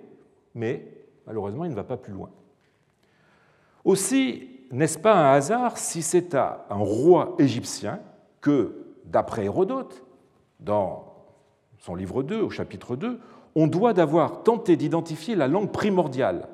[0.55, 0.85] mais
[1.25, 2.29] malheureusement, il ne va pas plus loin.
[3.83, 7.99] Aussi, n'est-ce pas un hasard si c'est à un roi égyptien
[8.41, 10.03] que, d'après Hérodote,
[10.59, 11.13] dans
[11.77, 13.19] son livre 2, au chapitre 2,
[13.55, 16.47] on doit d'avoir tenté d'identifier la langue primordiale.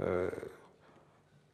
[0.00, 0.30] Euh,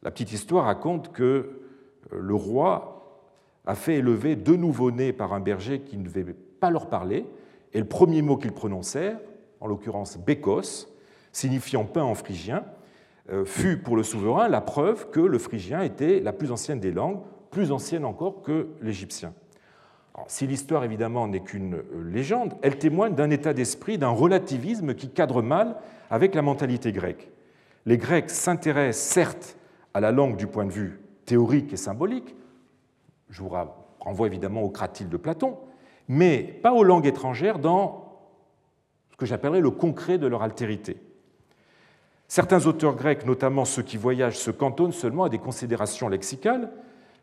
[0.03, 3.21] la petite histoire raconte que euh, le roi
[3.65, 7.25] a fait élever deux nouveau-nés par un berger qui ne devait pas leur parler,
[7.73, 9.19] et le premier mot qu'ils prononcèrent,
[9.59, 10.87] en l'occurrence bécos,
[11.31, 12.63] signifiant pain en phrygien,
[13.31, 16.91] euh, fut pour le souverain la preuve que le phrygien était la plus ancienne des
[16.91, 19.33] langues, plus ancienne encore que l'égyptien.
[20.27, 25.09] Si l'histoire évidemment n'est qu'une euh, légende, elle témoigne d'un état d'esprit, d'un relativisme qui
[25.09, 25.75] cadre mal
[26.09, 27.29] avec la mentalité grecque.
[27.85, 29.57] les Grecs s'intéressent certes
[29.93, 32.35] à la langue du point de vue théorique et symbolique,
[33.29, 33.51] je vous
[33.99, 35.57] renvoie évidemment au cratyle de Platon,
[36.07, 38.19] mais pas aux langues étrangères dans
[39.11, 40.97] ce que j'appellerais le concret de leur altérité.
[42.27, 46.71] Certains auteurs grecs, notamment ceux qui voyagent, se cantonnent seulement à des considérations lexicales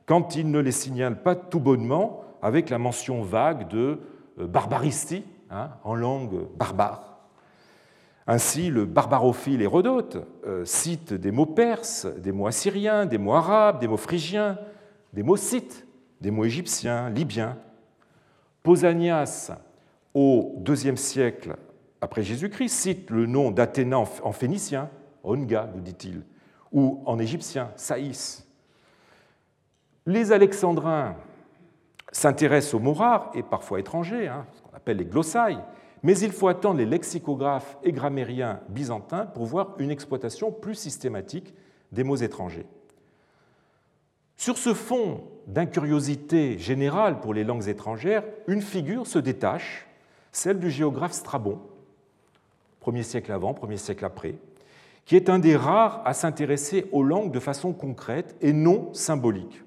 [0.07, 4.01] quand ils ne les signalent pas tout bonnement avec la mention vague de
[4.39, 7.13] euh, barbaristi, hein, en langue barbare.
[8.27, 13.81] Ainsi, le barbarophile Hérodote euh, cite des mots perses, des mots assyriens, des mots arabes,
[13.81, 14.59] des mots phrygiens,
[15.13, 15.87] des mots scythes,
[16.21, 17.57] des mots égyptiens, libyens.
[18.63, 19.51] Pausanias,
[20.15, 21.57] au IIe siècle
[22.01, 24.89] après Jésus-Christ, cite le nom d'Athéna en phénicien,
[25.25, 26.23] Onga, nous dit-il,
[26.73, 28.47] ou en égyptien, Saïs.
[30.07, 31.15] Les alexandrins
[32.11, 35.63] s'intéressent aux mots rares et parfois étrangers, hein, ce qu'on appelle les glossailles,
[36.03, 41.55] mais il faut attendre les lexicographes et grammairiens byzantins pour voir une exploitation plus systématique
[41.93, 42.67] des mots étrangers.
[44.37, 49.87] Sur ce fond d'incuriosité générale pour les langues étrangères, une figure se détache,
[50.33, 51.61] celle du géographe Strabon,
[52.85, 54.35] 1er siècle avant, 1er siècle après,
[55.05, 59.63] qui est un des rares à s'intéresser aux langues de façon concrète et non symbolique,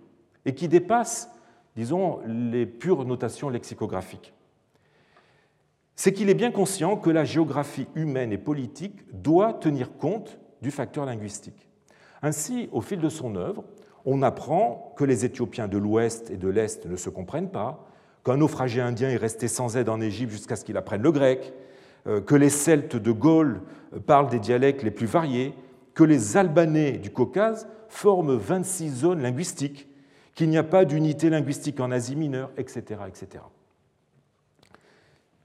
[0.45, 1.29] et qui dépasse,
[1.75, 4.35] disons, les pures notations lexicographiques
[5.95, 10.71] c'est qu'il est bien conscient que la géographie humaine et politique doit tenir compte du
[10.71, 11.67] facteur linguistique.
[12.21, 13.63] Ainsi, au fil de son œuvre,
[14.03, 17.87] on apprend que les Éthiopiens de l'Ouest et de l'Est ne se comprennent pas,
[18.23, 21.53] qu'un naufragé indien est resté sans aide en Égypte jusqu'à ce qu'il apprenne le grec,
[22.07, 23.61] euh, que les Celtes de Gaule
[24.05, 25.53] parlent des dialectes les plus variés,
[25.93, 29.87] que les Albanais du Caucase forment 26 zones linguistiques,
[30.35, 33.01] qu'il n'y a pas d'unité linguistique en Asie mineure, etc.
[33.07, 33.43] etc.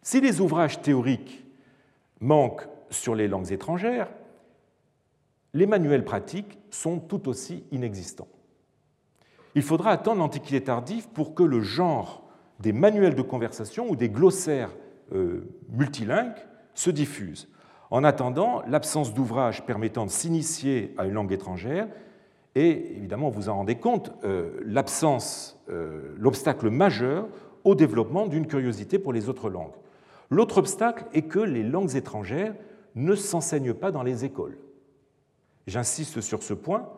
[0.03, 1.47] Si les ouvrages théoriques
[2.21, 4.09] manquent sur les langues étrangères,
[5.55, 8.29] les manuels pratiques sont tout aussi inexistants.
[9.55, 12.25] Il faudra attendre l'Antiquité tardive pour que le genre
[12.61, 14.71] des manuels de conversation ou des glossaires
[15.13, 16.37] euh, multilingues
[16.75, 17.49] se diffuse.
[17.91, 21.89] En attendant, l'absence d'ouvrages permettant de s'initier à une langue étrangère
[22.55, 27.29] est, évidemment, vous en rendez compte, euh, l'absence, euh, l'obstacle majeur
[27.65, 29.75] au développement d'une curiosité pour les autres langues.
[30.31, 32.55] L'autre obstacle est que les langues étrangères
[32.95, 34.59] ne s'enseignent pas dans les écoles.
[35.67, 36.89] J'insiste sur ce point.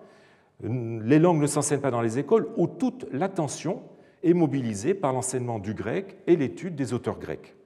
[0.62, 3.82] Les langues ne s'enseignent pas dans les écoles où toute l'attention
[4.22, 7.56] est mobilisée par l'enseignement du grec et l'étude des auteurs grecs.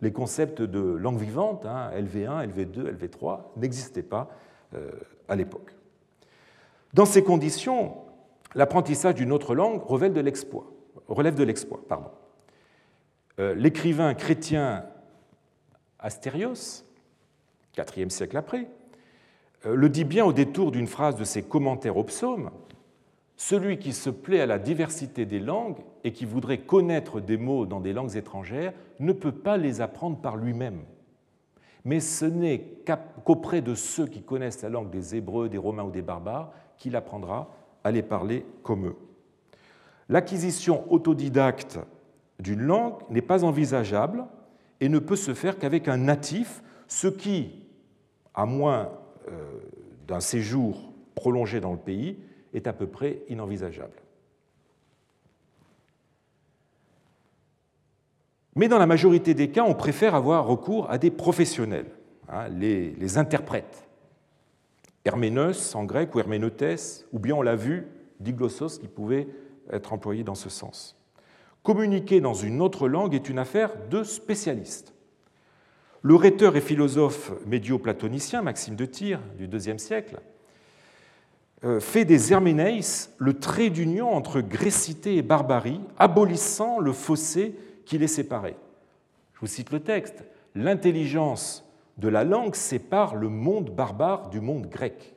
[0.00, 4.28] Les concepts de langue vivante, LV1, LV2, LV3, n'existaient pas
[4.74, 4.90] euh,
[5.28, 5.75] à l'époque.
[6.96, 7.94] Dans ces conditions,
[8.54, 10.64] l'apprentissage d'une autre langue relève de l'exploit.
[13.38, 14.86] Euh, l'écrivain chrétien
[15.98, 16.86] Astérios,
[17.76, 18.70] IVe siècle après,
[19.66, 22.50] euh, le dit bien au détour d'une phrase de ses commentaires au psaume
[23.36, 27.66] Celui qui se plaît à la diversité des langues et qui voudrait connaître des mots
[27.66, 30.80] dans des langues étrangères ne peut pas les apprendre par lui-même.
[31.84, 35.90] Mais ce n'est qu'auprès de ceux qui connaissent la langue des Hébreux, des Romains ou
[35.90, 38.96] des barbares qu'il apprendra à les parler comme eux.
[40.08, 41.78] L'acquisition autodidacte
[42.38, 44.24] d'une langue n'est pas envisageable
[44.80, 47.64] et ne peut se faire qu'avec un natif, ce qui,
[48.34, 48.90] à moins
[49.28, 49.58] euh,
[50.06, 52.18] d'un séjour prolongé dans le pays,
[52.52, 54.02] est à peu près inenvisageable.
[58.56, 61.90] Mais dans la majorité des cas, on préfère avoir recours à des professionnels,
[62.28, 63.85] hein, les, interprètes.
[65.06, 67.86] Herméneus en grec ou Herméneutes, ou bien on l'a vu,
[68.20, 69.28] diglossos qui pouvait
[69.70, 70.96] être employé dans ce sens.
[71.62, 74.94] Communiquer dans une autre langue est une affaire de spécialistes.
[76.02, 80.20] Le rhéteur et philosophe médio-platonicien Maxime de Tyr du IIe siècle
[81.64, 87.98] euh, fait des Herméneis le trait d'union entre grécité et barbarie, abolissant le fossé qui
[87.98, 88.56] les séparait.
[89.34, 90.24] Je vous cite le texte.
[90.54, 91.65] L'intelligence
[91.96, 95.16] de la langue sépare le monde barbare du monde grec.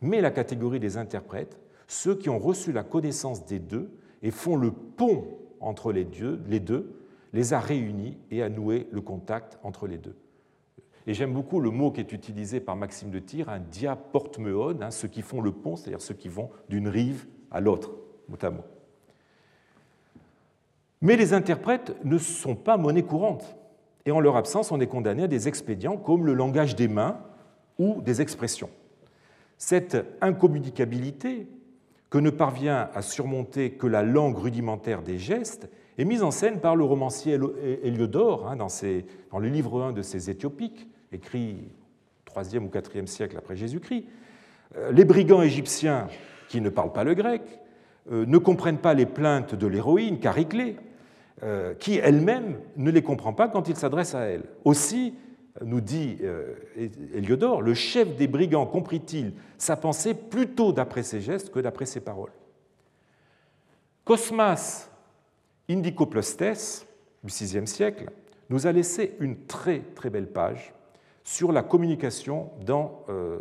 [0.00, 3.90] Mais la catégorie des interprètes, ceux qui ont reçu la connaissance des deux
[4.22, 5.24] et font le pont
[5.60, 7.00] entre les, dieux, les deux,
[7.32, 10.16] les a réunis et a noué le contact entre les deux.
[11.06, 14.90] Et j'aime beaucoup le mot qui est utilisé par Maxime de Tyr, un diaportmeon, hein,
[14.90, 17.92] ceux qui font le pont, c'est-à-dire ceux qui vont d'une rive à l'autre,
[18.28, 18.64] mot.
[21.00, 23.56] Mais les interprètes ne sont pas monnaie courante,
[24.06, 27.18] et en leur absence, on est condamné à des expédients comme le langage des mains
[27.78, 28.70] ou des expressions.
[29.58, 31.48] Cette incommunicabilité
[32.08, 36.60] que ne parvient à surmonter que la langue rudimentaire des gestes, est mise en scène
[36.60, 37.38] par le romancier
[37.82, 38.68] Héliodore hein, dans,
[39.38, 41.68] le livre 1 de ses Éthiopiques, écrit
[42.34, 44.06] 3e ou 4e siècle après Jésus-Christ,
[44.76, 46.06] Euh, les brigands égyptiens,
[46.48, 47.42] qui ne parlent pas le grec,
[48.12, 50.76] euh, ne comprennent pas les plaintes de l'héroïne Chariclée,
[51.42, 54.44] euh, qui elle-même ne les comprend pas quand il s'adresse à elle.
[54.64, 55.14] Aussi,
[55.62, 56.18] nous dit
[57.12, 62.00] Héliodore, le chef des brigands comprit-il sa pensée plutôt d'après ses gestes que d'après ses
[62.00, 62.30] paroles.
[64.04, 64.90] Cosmas
[65.68, 66.86] Indicopleustes,
[67.22, 68.10] du VIe siècle,
[68.48, 70.74] nous a laissé une très très belle page
[71.22, 73.38] sur la communication dans euh,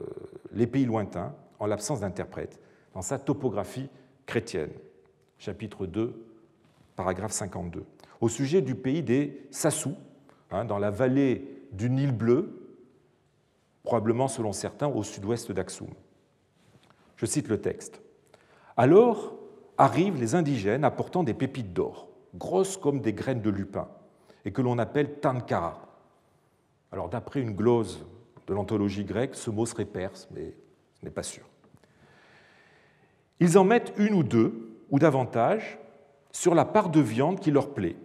[0.51, 2.59] les pays lointains en l'absence d'interprète,
[2.93, 3.89] dans sa topographie
[4.27, 4.69] chrétienne.
[5.39, 6.13] Chapitre 2,
[6.99, 7.85] paragraphe 52.
[8.19, 9.95] Au sujet du pays des Sassou,
[10.51, 12.75] hein, dans la vallée du Nil bleu,
[13.83, 15.88] probablement selon certains au sud-ouest d'Aksum.
[17.15, 18.01] Je cite le texte.
[18.75, 19.33] Alors
[19.77, 23.88] arrivent les indigènes apportant des pépites d'or, grosses comme des graines de lupin,
[24.43, 25.81] et que l'on appelle tankara,
[26.91, 28.05] alors d'après une glose
[28.45, 30.53] de l'anthologie grecque, ce mot serait perse, mais
[30.99, 31.45] ce n'est pas sûr.
[33.39, 35.79] Ils en mettent une ou deux, ou davantage,
[36.31, 37.95] sur la part de viande qui leur plaît,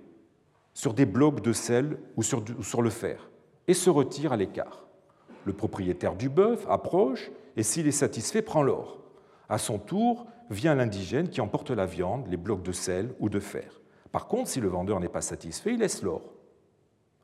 [0.73, 3.31] sur des blocs de sel ou sur, le fer,
[3.69, 4.87] et se retirent à l'écart.
[5.45, 8.99] Le propriétaire du bœuf approche et s'il est satisfait, prend l'or.
[9.49, 13.41] À son tour, vient l'indigène qui emporte la viande, les blocs de sel ou de
[13.41, 13.81] fer.
[14.13, 16.23] Par contre, si le vendeur n'est pas satisfait, il laisse l'or.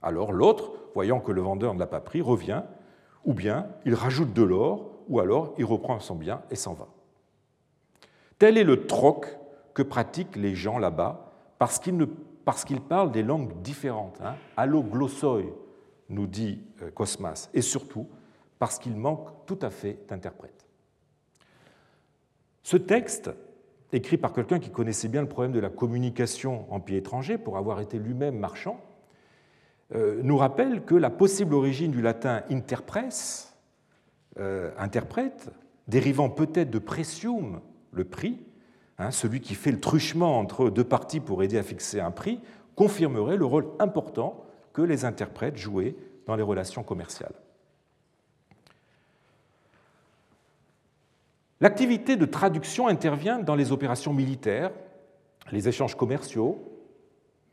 [0.03, 2.63] Alors l'autre, voyant que le vendeur ne l'a pas pris, revient,
[3.25, 6.89] ou bien il rajoute de l'or, ou alors il reprend son bien et s'en va.
[8.39, 9.27] Tel est le troc
[9.75, 14.19] que pratiquent les gens là-bas, parce qu'ils parlent des langues différentes.
[14.23, 14.35] Hein.
[14.57, 15.43] Alloglossoi,
[16.09, 18.09] nous dit euh, Cosmas, et surtout
[18.59, 20.67] parce qu'il manque tout à fait d'interprètes.
[22.63, 23.31] Ce texte,
[23.93, 27.57] écrit par quelqu'un qui connaissait bien le problème de la communication en pays étranger, pour
[27.57, 28.81] avoir été lui-même marchand,
[29.95, 33.57] euh, nous rappelle que la possible origine du latin interpresse,
[34.39, 35.51] euh, interprète,
[35.89, 37.61] dérivant peut-être de precium,
[37.93, 38.39] le prix,
[39.01, 42.41] hein, celui qui fait le truchement entre deux parties pour aider à fixer un prix,
[42.77, 47.35] confirmerait le rôle important que les interprètes jouaient dans les relations commerciales.
[51.61, 54.71] L'activité de traduction intervient dans les opérations militaires,
[55.53, 56.63] les échanges commerciaux,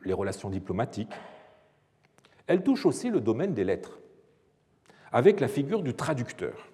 [0.04, 1.12] les relations diplomatiques,
[2.46, 3.98] elle touche aussi le domaine des lettres,
[5.12, 6.68] avec la figure du traducteur.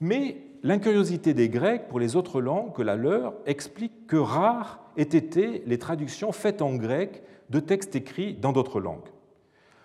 [0.00, 5.02] Mais l'incuriosité des Grecs pour les autres langues que la leur explique que rares aient
[5.02, 9.08] été les traductions faites en grec de textes écrits dans d'autres langues.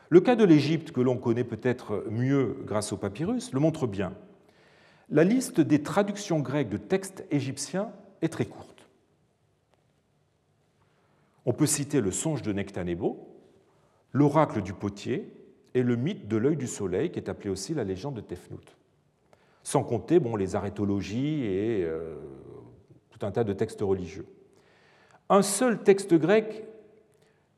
[0.10, 4.14] Le cas de l'Égypte, que l'on connaît peut-être mieux grâce au papyrus, le montre bien.
[5.10, 8.88] La liste des traductions grecques de textes égyptiens est très courte.
[11.46, 13.28] On peut citer le songe de Nectanebo,
[14.12, 15.34] l'oracle du potier
[15.74, 18.78] et le mythe de l'œil du soleil, qui est appelé aussi la légende de Tefnout.
[19.64, 22.16] Sans compter bon, les arrêtologies et euh,
[23.10, 24.28] tout un tas de textes religieux.
[25.30, 26.66] Un seul texte grec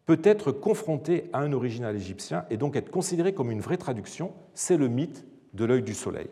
[0.05, 4.33] peut être confronté à un original égyptien et donc être considéré comme une vraie traduction,
[4.53, 6.29] c'est le mythe de l'œil du soleil.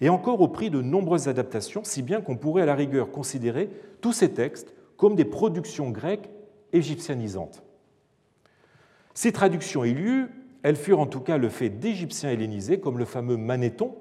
[0.00, 3.68] Et encore au prix de nombreuses adaptations, si bien qu'on pourrait à la rigueur considérer
[4.00, 6.30] tous ces textes comme des productions grecques
[6.72, 7.62] égyptianisantes.
[9.12, 10.28] Ces traductions eu
[10.62, 13.96] elles furent en tout cas le fait d'Égyptiens hellénisés, comme le fameux Manéthon,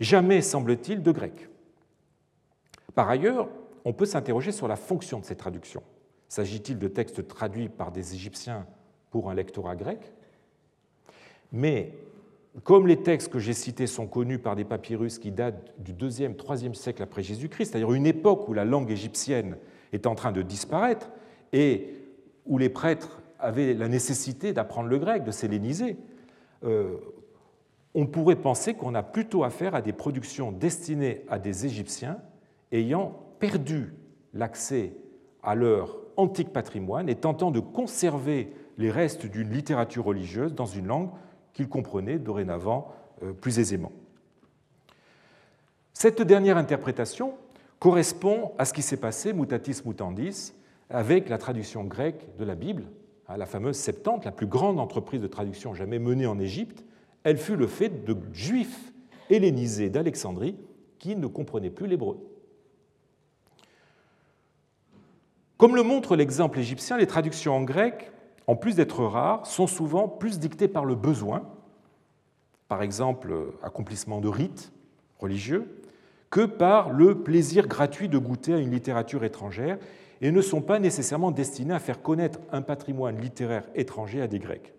[0.00, 1.48] jamais, semble-t-il, de grec.
[2.94, 3.48] Par ailleurs,
[3.84, 5.82] on peut s'interroger sur la fonction de ces traductions.
[6.28, 8.66] S'agit-il de textes traduits par des Égyptiens
[9.10, 10.12] pour un lectorat grec?
[11.52, 11.94] Mais
[12.64, 16.34] comme les textes que j'ai cités sont connus par des papyrus qui datent du 2e,
[16.34, 19.56] 3e siècle après Jésus-Christ, c'est-à-dire une époque où la langue égyptienne
[19.92, 21.10] est en train de disparaître
[21.52, 21.94] et
[22.46, 25.96] où les prêtres avait la nécessité d'apprendre le grec, de s'helléniser,
[26.64, 26.96] euh,
[27.98, 32.18] on pourrait penser qu'on a plutôt affaire à des productions destinées à des Égyptiens
[32.70, 33.92] ayant perdu
[34.34, 34.92] l'accès
[35.42, 40.86] à leur antique patrimoine et tentant de conserver les restes d'une littérature religieuse dans une
[40.86, 41.10] langue
[41.52, 42.92] qu'ils comprenaient dorénavant
[43.24, 43.90] euh, plus aisément.
[45.92, 47.34] Cette dernière interprétation
[47.80, 50.54] correspond à ce qui s'est passé, mutatis mutandis,
[50.88, 52.84] avec la traduction grecque de la Bible,
[53.28, 56.84] Hein, la fameuse Septante, la plus grande entreprise de traduction jamais menée en Égypte,
[57.28, 58.90] elle fut le fait de juifs
[59.28, 60.56] hellénisés d'Alexandrie
[60.98, 62.18] qui ne comprenaient plus l'hébreu.
[65.58, 68.10] Comme le montre l'exemple égyptien, les traductions en grec,
[68.46, 71.42] en plus d'être rares, sont souvent plus dictées par le besoin,
[72.66, 74.72] par exemple accomplissement de rites
[75.18, 75.82] religieux,
[76.30, 79.76] que par le plaisir gratuit de goûter à une littérature étrangère
[80.22, 84.38] et ne sont pas nécessairement destinés à faire connaître un patrimoine littéraire étranger à des
[84.38, 84.72] Grecs.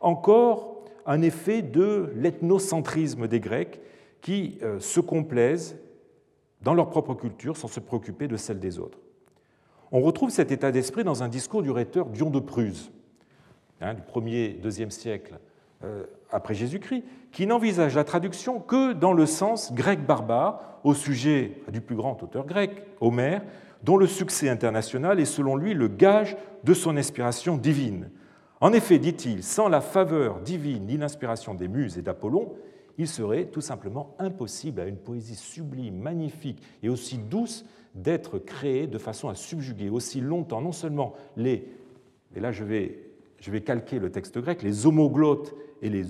[0.00, 3.80] Encore un effet de l'ethnocentrisme des Grecs
[4.20, 5.76] qui euh, se complaisent
[6.62, 8.98] dans leur propre culture sans se préoccuper de celle des autres.
[9.92, 12.90] On retrouve cet état d'esprit dans un discours du rhéteur Dion de Prusse,
[13.80, 15.38] hein, du 1er, 2e siècle
[15.84, 21.60] euh, après Jésus-Christ, qui n'envisage la traduction que dans le sens grec barbare au sujet
[21.70, 23.42] du plus grand auteur grec, Homère,
[23.82, 28.10] dont le succès international est selon lui le gage de son inspiration divine.
[28.64, 32.54] En effet, dit-il, sans la faveur divine ni l'inspiration des muses et d'Apollon,
[32.96, 38.86] il serait tout simplement impossible à une poésie sublime, magnifique et aussi douce d'être créée
[38.86, 41.68] de façon à subjuguer aussi longtemps non seulement les,
[42.34, 46.06] et là je vais, calquer le texte grec, les homoglottes et les,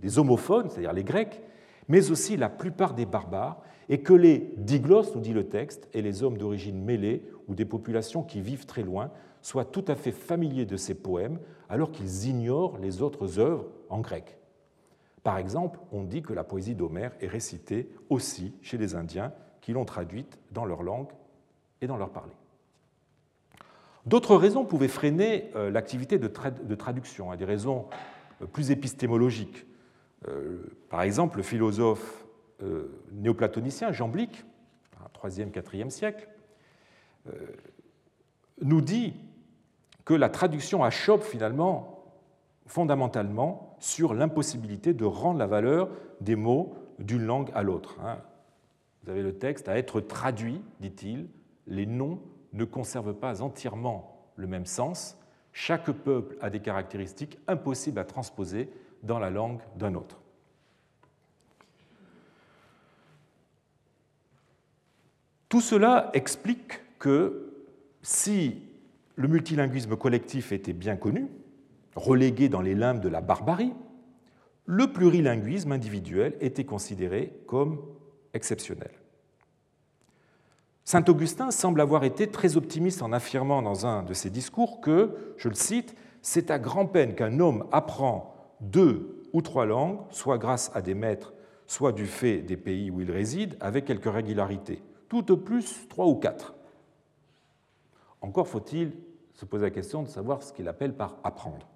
[0.00, 1.42] les homophones, c'est-à-dire les Grecs,
[1.88, 6.02] mais aussi la plupart des barbares, et que les diglosses, nous dit le texte, et
[6.02, 9.10] les hommes d'origine mêlée ou des populations qui vivent très loin
[9.42, 11.40] soient tout à fait familiers de ces poèmes
[11.70, 14.36] alors qu'ils ignorent les autres œuvres en grec.
[15.22, 19.72] Par exemple, on dit que la poésie d'Homère est récitée aussi chez les Indiens qui
[19.72, 21.10] l'ont traduite dans leur langue
[21.80, 22.34] et dans leur parler.
[24.06, 26.26] D'autres raisons pouvaient freiner euh, l'activité de,
[26.74, 27.86] traduction, hein, des raisons
[28.42, 29.66] euh, plus épistémologiques.
[30.26, 30.58] Euh,
[30.88, 32.24] par exemple, le philosophe
[33.12, 34.44] néoplatonicien Jean Blic,
[35.14, 36.28] 3e, 4e siècle,
[38.60, 39.14] nous dit
[40.04, 42.04] que la traduction achoppe finalement
[42.66, 45.88] fondamentalement sur l'impossibilité de rendre la valeur
[46.20, 47.96] des mots d'une langue à l'autre.
[48.04, 48.18] Hein.
[49.02, 51.28] Vous avez le texte à être traduit, dit-il,
[51.66, 52.20] les noms
[52.52, 55.16] ne conservent pas entièrement le même sens,
[55.52, 58.70] chaque peuple a des caractéristiques impossibles à transposer
[59.02, 60.20] dans la langue d'un autre.
[65.48, 67.52] Tout cela explique que
[68.02, 68.69] si
[69.20, 71.28] le multilinguisme collectif était bien connu,
[71.94, 73.74] relégué dans les limbes de la barbarie,
[74.64, 77.82] le plurilinguisme individuel était considéré comme
[78.32, 78.92] exceptionnel.
[80.86, 85.34] Saint Augustin semble avoir été très optimiste en affirmant dans un de ses discours que,
[85.36, 90.70] je le cite, c'est à grand-peine qu'un homme apprend deux ou trois langues, soit grâce
[90.74, 91.34] à des maîtres,
[91.66, 96.06] soit du fait des pays où il réside, avec quelque régularité, tout au plus trois
[96.06, 96.54] ou quatre.
[98.22, 98.92] Encore faut-il
[99.40, 101.66] se poser la question de savoir ce qu'il appelle par apprendre.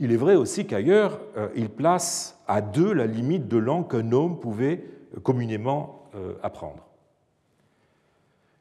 [0.00, 4.10] Il est vrai aussi qu'ailleurs, euh, il place à deux la limite de langue qu'un
[4.10, 6.84] homme pouvait euh, communément euh, apprendre.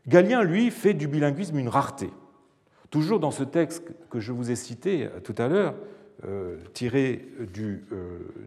[0.07, 2.11] Galien, lui, fait du bilinguisme une rareté.
[2.91, 5.73] Toujours dans ce texte que je vous ai cité tout à l'heure,
[6.73, 7.85] tiré du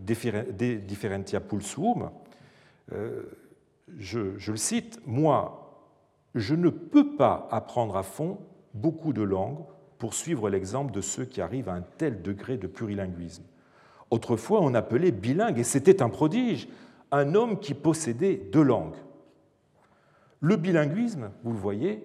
[0.06, 2.10] De Differentia Pulsum,
[3.98, 5.82] je, je le cite, Moi,
[6.36, 8.38] je ne peux pas apprendre à fond
[8.76, 9.64] beaucoup de langues
[9.98, 13.44] pour suivre l'exemple de ceux qui arrivent à un tel degré de plurilinguisme.
[14.10, 16.68] Autrefois, on appelait bilingue, et c'était un prodige,
[17.10, 18.96] un homme qui possédait deux langues.
[20.40, 22.04] Le bilinguisme, vous le voyez,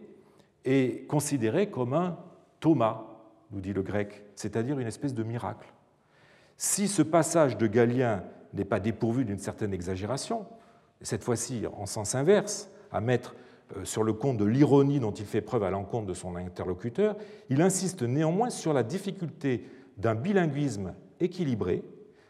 [0.66, 2.18] est considéré comme un
[2.60, 3.04] Thomas,
[3.52, 5.68] nous dit le grec, c'est-à-dire une espèce de miracle.
[6.58, 10.46] Si ce passage de Galien n'est pas dépourvu d'une certaine exagération,
[11.02, 13.36] cette fois-ci en sens inverse, à mettre
[13.84, 17.16] sur le compte de l'ironie dont il fait preuve à l'encontre de son interlocuteur,
[17.50, 19.66] il insiste néanmoins sur la difficulté
[19.98, 21.84] d'un bilinguisme équilibré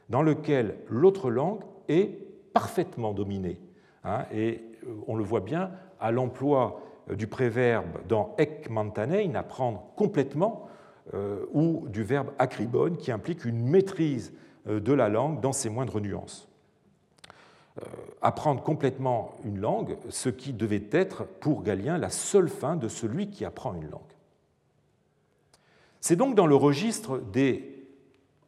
[0.10, 2.10] dans lequel l'autre langue est
[2.54, 3.60] parfaitement dominée.
[4.04, 9.36] Hein, et euh, on le voit bien à l'emploi euh, du préverbe dans ek mantanein,
[9.36, 10.68] apprendre complètement,
[11.52, 14.32] ou du verbe akribon, qui implique une maîtrise
[14.66, 16.51] de la langue dans ses moindres nuances.
[17.80, 17.86] Euh,
[18.22, 23.30] apprendre complètement une langue, ce qui devait être pour Galien la seule fin de celui
[23.30, 24.01] qui apprend une langue.
[26.01, 27.88] C'est donc dans le registre des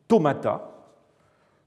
[0.09, 0.89] tomata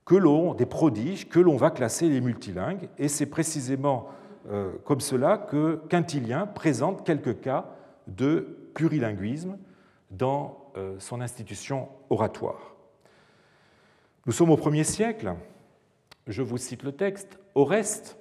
[0.04, 4.09] que l'on, des prodiges, que l'on va classer les multilingues, et c'est précisément
[4.50, 7.70] euh, comme cela que Quintilien présente quelques cas
[8.07, 9.57] de plurilinguisme
[10.11, 12.76] dans euh, son institution oratoire.
[14.26, 15.34] Nous sommes au premier siècle,
[16.26, 18.18] je vous cite le texte, au reste,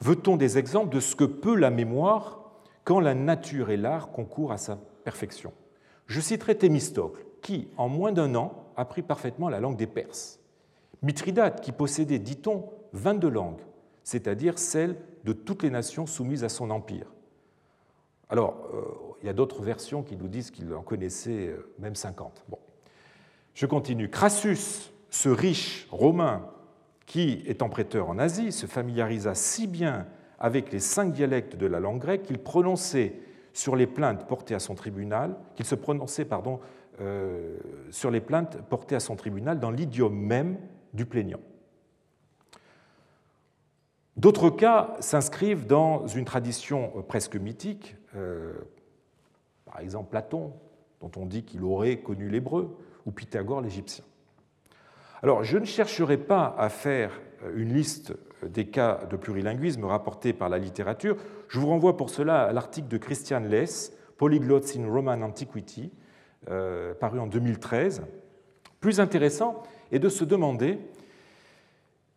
[0.00, 2.40] veut-on des exemples de ce que peut la mémoire
[2.84, 5.52] quand la nature et l'art concourent à sa perfection?
[6.06, 10.40] Je citerai Thémistocle, qui, en moins d'un an, a appris parfaitement la langue des Perses.
[11.02, 12.64] Mithridate, qui possédait, dit-on,
[12.94, 13.60] 22 langues,
[14.04, 17.12] c'est-à-dire celles de toutes les nations soumises à son empire.
[18.30, 18.82] Alors, euh,
[19.20, 22.44] il y a d'autres versions qui nous disent qu'il en connaissait euh, même 50.
[22.48, 22.58] Bon.
[23.52, 24.08] Je continue.
[24.08, 26.48] Crassus, ce riche romain
[27.10, 30.06] qui, étant prêteur en Asie, se familiarisa si bien
[30.38, 33.14] avec les cinq dialectes de la langue grecque qu'il prononçait
[33.52, 36.28] sur les plaintes portées à son tribunal, qu'il se prononçait
[37.00, 37.58] euh,
[37.90, 40.56] sur les plaintes portées à son tribunal dans l'idiome même
[40.94, 41.40] du plaignant.
[44.16, 48.52] D'autres cas s'inscrivent dans une tradition presque mythique, euh,
[49.64, 50.52] par exemple Platon,
[51.00, 54.04] dont on dit qu'il aurait connu l'hébreu, ou Pythagore l'Égyptien.
[55.22, 57.20] Alors, je ne chercherai pas à faire
[57.54, 58.14] une liste
[58.46, 61.16] des cas de plurilinguisme rapportés par la littérature.
[61.48, 65.92] Je vous renvoie pour cela à l'article de Christian Less, Polyglots in Roman Antiquity,
[66.48, 68.02] euh, paru en 2013.
[68.80, 69.62] Plus intéressant
[69.92, 70.78] est de se demander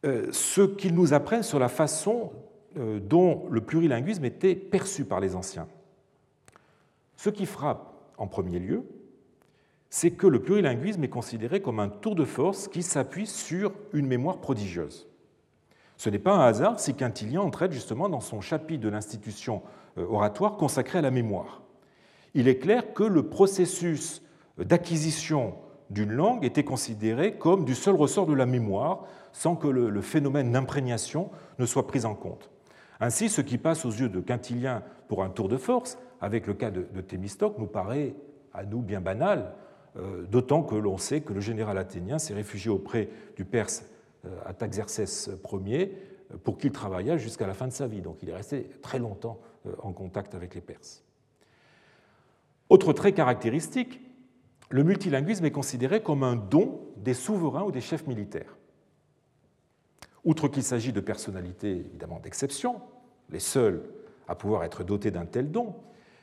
[0.05, 2.31] euh, ce qu'ils nous apprennent sur la façon
[2.77, 5.67] euh, dont le plurilinguisme était perçu par les anciens.
[7.17, 8.83] Ce qui frappe en premier lieu,
[9.95, 14.07] c'est que le plurilinguisme est considéré comme un tour de force qui s'appuie sur une
[14.07, 15.07] mémoire prodigieuse.
[15.97, 19.61] Ce n'est pas un hasard si Quintilian traite justement dans son chapitre de l'institution
[19.99, 21.61] euh, oratoire consacré à la mémoire.
[22.33, 24.23] Il est clair que le processus
[24.57, 25.53] d'acquisition
[25.91, 30.51] d'une langue était considéré comme du seul ressort de la mémoire, sans que le phénomène
[30.51, 31.29] d'imprégnation
[31.59, 32.49] ne soit pris en compte.
[32.99, 36.55] Ainsi, ce qui passe aux yeux de Quintilien pour un tour de force, avec le
[36.55, 38.15] cas de Thémistocle, nous paraît
[38.53, 39.53] à nous bien banal,
[39.95, 43.83] d'autant que l'on sait que le général athénien s'est réfugié auprès du Perse
[44.25, 45.29] euh, Ataxerxès
[45.65, 45.97] Ier,
[46.31, 48.01] euh, pour qu'il travailla jusqu'à la fin de sa vie.
[48.01, 51.03] Donc il est resté très longtemps euh, en contact avec les Perses.
[52.69, 53.99] Autre trait caractéristique,
[54.69, 58.55] le multilinguisme est considéré comme un don des souverains ou des chefs militaires.
[60.23, 62.79] Outre qu'il s'agit de personnalités évidemment d'exception,
[63.29, 63.83] les seules
[64.29, 65.75] à pouvoir être dotées d'un tel don,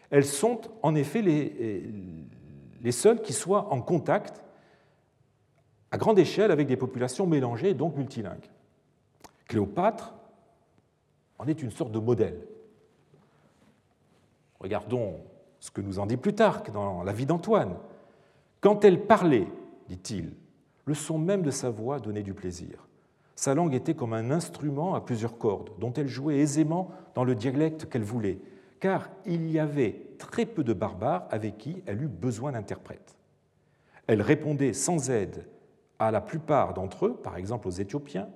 [0.09, 1.85] elles sont en effet les,
[2.81, 4.43] les seules qui soient en contact
[5.91, 8.49] à grande échelle avec des populations mélangées, donc multilingues.
[9.47, 10.15] Cléopâtre
[11.39, 12.41] en est une sorte de modèle.
[14.61, 15.21] Regardons
[15.59, 17.77] ce que nous en dit Plutarque dans La vie d'Antoine.
[18.61, 19.49] Quand elle parlait,
[19.89, 20.35] dit-il,
[20.85, 22.87] le son même de sa voix donnait du plaisir.
[23.35, 27.35] Sa langue était comme un instrument à plusieurs cordes, dont elle jouait aisément dans le
[27.35, 28.39] dialecte qu'elle voulait,
[28.81, 33.17] car il y avait très peu de barbares avec qui elle eut besoin d'interprètes.
[34.07, 35.47] Elle répondait sans aide
[35.99, 38.29] à la plupart d'entre eux, par exemple aux Éthiopiens,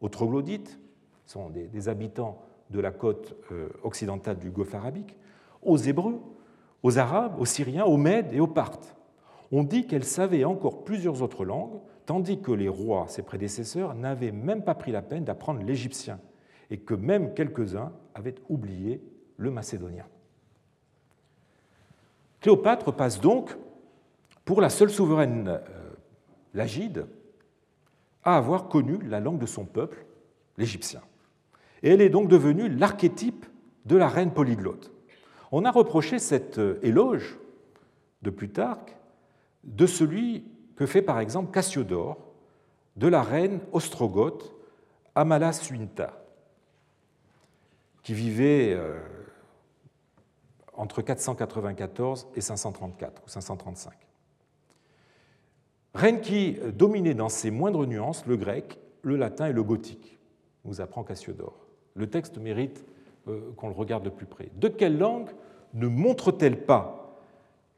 [0.00, 0.78] aux troglodytes,
[1.24, 5.16] qui sont des, habitants de la côte euh, occidentale du Golfe arabique,
[5.62, 6.20] aux Hébreux,
[6.82, 8.96] aux Arabes, aux Syriens, aux Mèdes et aux Parthes.
[9.52, 14.32] On dit qu'elle savait encore plusieurs autres langues, tandis que les rois, ses prédécesseurs, n'avaient
[14.32, 16.18] même pas pris la peine d'apprendre l'égyptien,
[16.70, 19.02] et que même quelques-uns avaient oublié
[19.36, 20.04] le macédonien.
[22.46, 23.56] Cléopâtre passe donc
[24.44, 25.58] pour la seule souveraine euh,
[26.54, 27.08] l'Agide,
[28.22, 30.06] à avoir connu la langue de son peuple,
[30.56, 31.00] l'Égyptien.
[31.82, 33.46] Et elle est donc devenue l'archétype
[33.84, 34.92] de la reine polyglotte.
[35.50, 37.36] On a reproché cet euh, éloge
[38.22, 38.94] de Plutarque
[39.64, 40.44] de celui
[40.76, 42.16] que fait par exemple Cassiodore
[42.94, 44.54] de la reine ostrogoth
[45.16, 46.24] Amalasuinta,
[48.04, 49.00] qui vivait euh,
[50.76, 53.92] entre 494 et 534 ou 535
[55.96, 60.18] reine qui dominait dans ses moindres nuances le grec, le latin et le gothique,
[60.64, 61.66] nous apprend Cassiodore.
[61.94, 62.84] Le texte mérite
[63.28, 64.50] euh, qu'on le regarde de plus près.
[64.56, 65.30] De quelle langue
[65.74, 67.18] ne montre-t-elle pas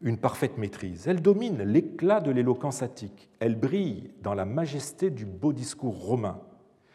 [0.00, 1.06] une parfaite maîtrise?
[1.06, 6.40] Elle domine l'éclat de l'éloquence attique, elle brille dans la majesté du beau discours romain,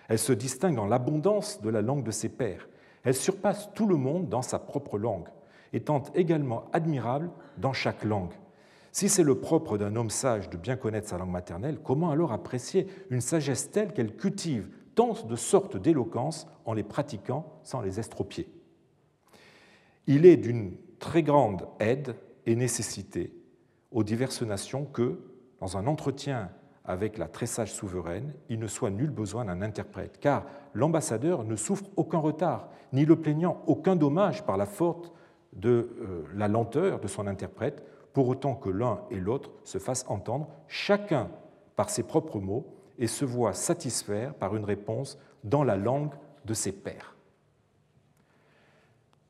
[0.10, 2.68] elle se distingue dans l'abondance de la langue de ses pairs,
[3.04, 5.28] elle surpasse tout le monde dans sa propre langue,
[5.74, 8.34] étant également admirable dans chaque langue.
[8.92, 12.32] Si c'est le propre d'un homme sage de bien connaître sa langue maternelle, comment alors
[12.32, 18.00] apprécier une sagesse telle qu'elle cultive tant de sortes d'éloquence en les pratiquant sans les
[18.00, 18.48] estropier?
[20.06, 22.16] Il est d'une très grande aide
[22.46, 23.34] et nécessité
[23.92, 25.20] aux diverses nations que,
[25.60, 26.50] dans un entretien
[26.86, 31.56] avec la très sage souveraine, il ne soit nul besoin d'un interprète, car l'ambassadeur ne
[31.56, 35.13] souffre aucun retard, ni le plaignant aucun dommage par la faute
[35.56, 37.84] de euh, la lenteur de son interprète,
[38.14, 41.30] pour autant que l'un et l'autre se fassent entendre, chacun
[41.76, 42.68] par ses propres mots,
[43.00, 46.14] et se voit satisfaire par une réponse dans la langue
[46.46, 47.16] de ses pairs.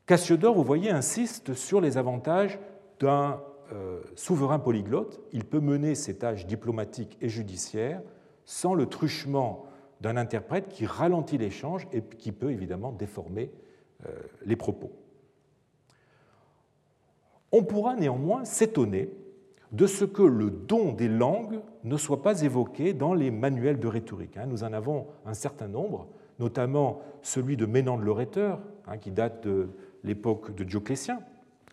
[0.06, 2.58] Cassiodore, vous voyez, insiste sur les avantages
[3.00, 3.40] d'un
[3.72, 5.20] euh, souverain polyglotte.
[5.32, 8.02] Il peut mener ses tâches diplomatiques et judiciaires
[8.44, 9.64] sans le truchement
[10.02, 13.50] d'un interprète qui ralentit l'échange et qui peut évidemment déformer
[14.06, 14.12] euh,
[14.44, 14.92] les propos.
[17.56, 19.10] On pourra néanmoins s'étonner
[19.70, 23.86] de ce que le don des langues ne soit pas évoqué dans les manuels de
[23.86, 24.36] rhétorique.
[24.36, 24.46] Hein.
[24.48, 26.08] Nous en avons un certain nombre,
[26.40, 29.68] notamment celui de Ménandre le rhéteur, hein, qui date de
[30.02, 31.20] l'époque de Dioclétien.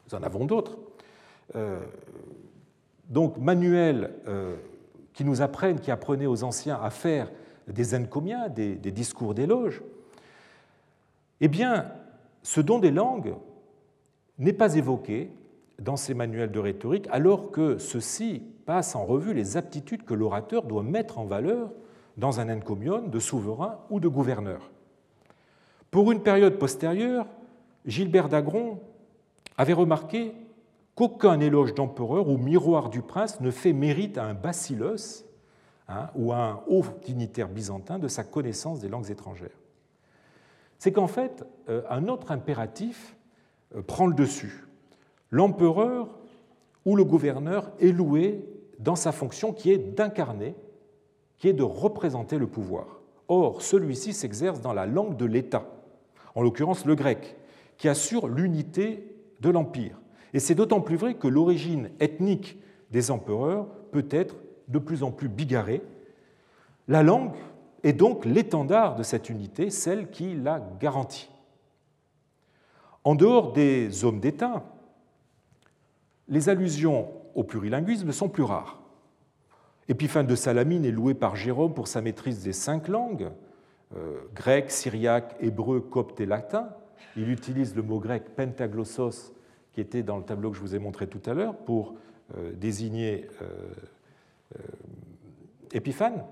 [0.08, 0.78] Nous en avons d'autres.
[1.56, 1.80] Euh,
[3.10, 4.58] donc, manuels euh,
[5.14, 7.32] qui nous apprennent, qui apprenaient aux anciens à faire
[7.68, 9.82] des encomias, des discours d'éloge.
[11.40, 11.92] Eh bien,
[12.44, 13.34] ce don des langues
[14.38, 15.32] n'est pas évoqué
[15.82, 20.64] dans ces manuels de rhétorique, alors que ceux-ci passent en revue les aptitudes que l'orateur
[20.64, 21.72] doit mettre en valeur
[22.18, 24.70] dans un encomium de souverain ou de gouverneur.
[25.90, 27.26] Pour une période postérieure,
[27.86, 28.80] Gilbert d'Agron
[29.58, 30.34] avait remarqué
[30.96, 35.26] qu'aucun éloge d'empereur ou miroir du prince ne fait mérite à un bacillus
[35.88, 39.50] hein, ou à un haut dignitaire byzantin de sa connaissance des langues étrangères.
[40.78, 43.16] C'est qu'en fait, euh, un autre impératif
[43.76, 44.66] euh, prend le dessus.
[45.32, 46.10] L'empereur
[46.86, 48.46] ou le gouverneur est loué
[48.80, 50.56] dans sa fonction qui est d'incarner,
[51.38, 53.02] qui est de représenter le pouvoir.
[53.28, 55.66] Or, celui-ci s'exerce dans la langue de l'État,
[56.36, 57.38] en l'occurrence le grec,
[57.78, 60.00] qui assure l'unité de l'Empire.
[60.34, 62.60] Et c'est d'autant plus vrai que l'origine ethnique
[62.92, 64.36] des empereurs peut être
[64.68, 65.82] de plus en plus bigarrée.
[66.88, 67.36] La langue
[67.84, 71.30] est donc l'étendard de cette unité, celle qui la garantit.
[73.04, 74.64] En dehors des hommes d'État,
[76.32, 78.82] les allusions au plurilinguisme sont plus rares.
[79.90, 83.30] Épiphane de Salamine est loué par Jérôme pour sa maîtrise des cinq langues,
[83.96, 86.70] euh, grec, syriaque, hébreu, copte et latin.
[87.18, 89.34] Il utilise le mot grec pentaglossos,
[89.74, 91.96] qui était dans le tableau que je vous ai montré tout à l'heure, pour
[92.38, 94.58] euh, désigner euh,
[95.74, 96.24] Épiphane.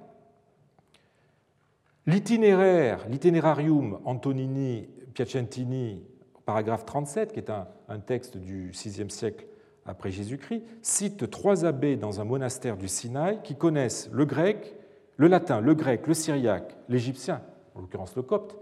[2.06, 6.02] L'itinéraire, l'itinerarium Antonini Piacentini,
[6.45, 9.45] paragraphe 37, qui est un, un texte du VIe siècle
[9.90, 14.76] après Jésus-Christ, cite trois abbés dans un monastère du Sinaï qui connaissent le grec,
[15.18, 17.42] le latin, le grec, le syriaque, l'égyptien,
[17.74, 18.56] en l'occurrence le copte,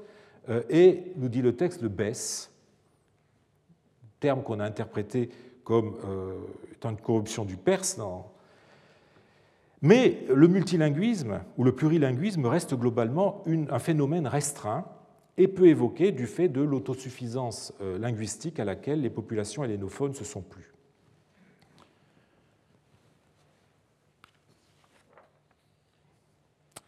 [0.49, 2.49] euh, et, nous dit le texte, le bès,
[4.21, 5.29] terme qu'on a interprété
[5.65, 6.33] comme euh,
[6.71, 7.99] étant une corruption du perse.
[9.81, 14.85] Mais le multilinguisme ou le plurilinguisme reste globalement un phénomène restreint
[15.37, 20.23] et peu évoqué du fait de l'autosuffisance euh, linguistique à laquelle les populations hellénophones se
[20.23, 20.76] sont plus.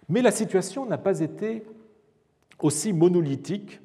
[0.09, 1.63] Mais la situation n'a pas été
[2.59, 3.79] aussi monolithique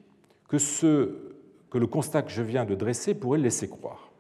[0.49, 1.25] que ce
[1.71, 4.13] que le constat que je viens de dresser pourrait laisser croire.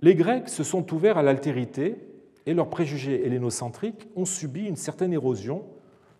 [0.00, 1.96] Les Grecs se sont ouverts à l'altérité
[2.46, 5.64] et leurs préjugés hellénocentriques ont subi une certaine érosion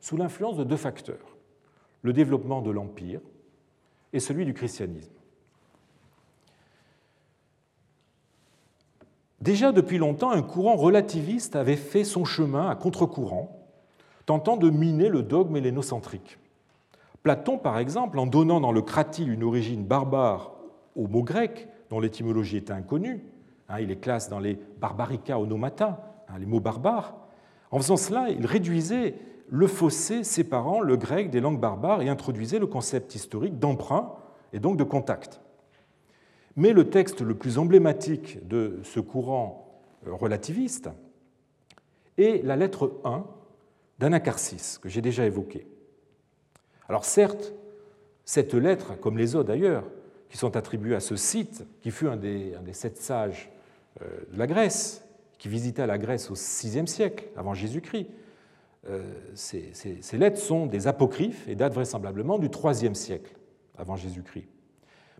[0.00, 1.36] sous l'influence de deux facteurs,
[2.02, 3.20] le développement de l'Empire
[4.12, 5.14] et celui du christianisme.
[9.44, 13.60] Déjà depuis longtemps, un courant relativiste avait fait son chemin à contre-courant
[14.24, 16.38] tentant de miner le dogme hellénocentrique.
[17.22, 20.54] Platon, par exemple, en donnant dans le cratyle une origine barbare
[20.96, 23.22] au mot grec, dont l'étymologie était inconnue,
[23.68, 27.14] hein, il les classe dans les barbarica onomata, hein, les mots barbares,
[27.70, 29.14] en faisant cela, il réduisait
[29.50, 34.14] le fossé séparant le grec des langues barbares et introduisait le concept historique d'emprunt
[34.54, 35.42] et donc de contact.
[36.56, 40.88] Mais le texte le plus emblématique de ce courant euh, relativiste
[42.16, 43.24] est la lettre 1
[43.98, 45.66] d'Anacarsis, que j'ai déjà évoqué.
[46.88, 47.52] Alors certes,
[48.24, 49.84] cette lettre, comme les autres d'ailleurs,
[50.28, 53.50] qui sont attribuées à ce site, qui fut un des, sept sages
[54.02, 55.04] euh, de la Grèce,
[55.38, 58.08] qui visita la Grèce au VIe siècle avant Jésus-Christ,
[58.88, 59.02] euh,
[59.34, 63.34] ces, ces, lettres sont des apocryphes et datent vraisemblablement du IIIe siècle
[63.78, 64.46] avant Jésus-Christ.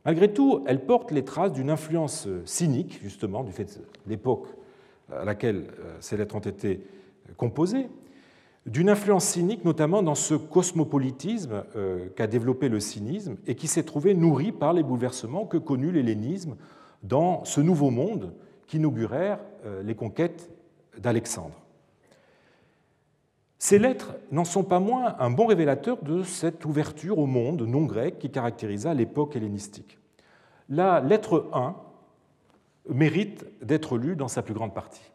[0.04, 4.48] Malgré tout, elles portent les traces d'une influence cynique, justement, du fait de l'époque
[5.12, 6.80] à laquelle euh, ces lettres ont été
[7.36, 7.88] composées,
[8.66, 13.82] d'une influence cynique notamment dans ce cosmopolitisme euh, qu'a développé le cynisme et qui s'est
[13.82, 16.56] trouvé nourri par les bouleversements que connut l'hellénisme
[17.02, 18.32] dans ce nouveau monde
[18.66, 20.50] qu'inaugurèrent euh, les conquêtes
[20.98, 21.63] d'Alexandre.
[23.58, 27.84] Ces lettres n'en sont pas moins un bon révélateur de cette ouverture au monde non
[27.84, 29.98] grec qui caractérisa l'époque hellénistique.
[30.68, 31.76] La lettre 1
[32.88, 35.10] mérite d'être lue dans sa plus grande partie.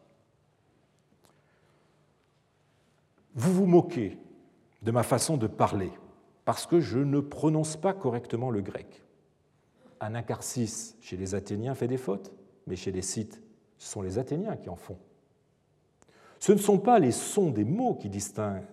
[3.34, 4.18] Vous vous moquez
[4.82, 5.92] de ma façon de parler
[6.44, 9.04] parce que je ne prononce pas correctement le grec.
[10.00, 12.32] Anacarsis, chez les Athéniens, fait des fautes,
[12.66, 13.40] mais chez les Scythes,
[13.78, 14.98] ce sont les Athéniens qui en font.
[16.40, 18.64] Ce ne sont pas les sons des mots qui distinguent,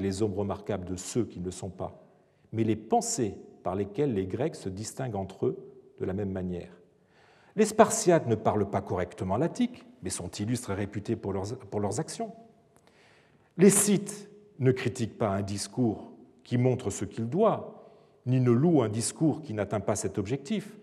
[0.00, 2.04] les hommes remarquables de ceux qui ne le sont pas,
[2.52, 6.68] mais les pensées par lesquelles les Grecs se distinguent entre eux de la même manière.
[7.56, 11.80] Les Spartiates ne parlent pas correctement l'attique, mais sont illustres et réputés pour leurs, pour
[11.80, 12.32] leurs actions.
[13.56, 16.12] Les Scythes ne critiquent pas un discours
[16.44, 17.90] qui montre ce qu'il doit,
[18.26, 20.76] ni ne louent un discours qui n'atteint pas cet objectif.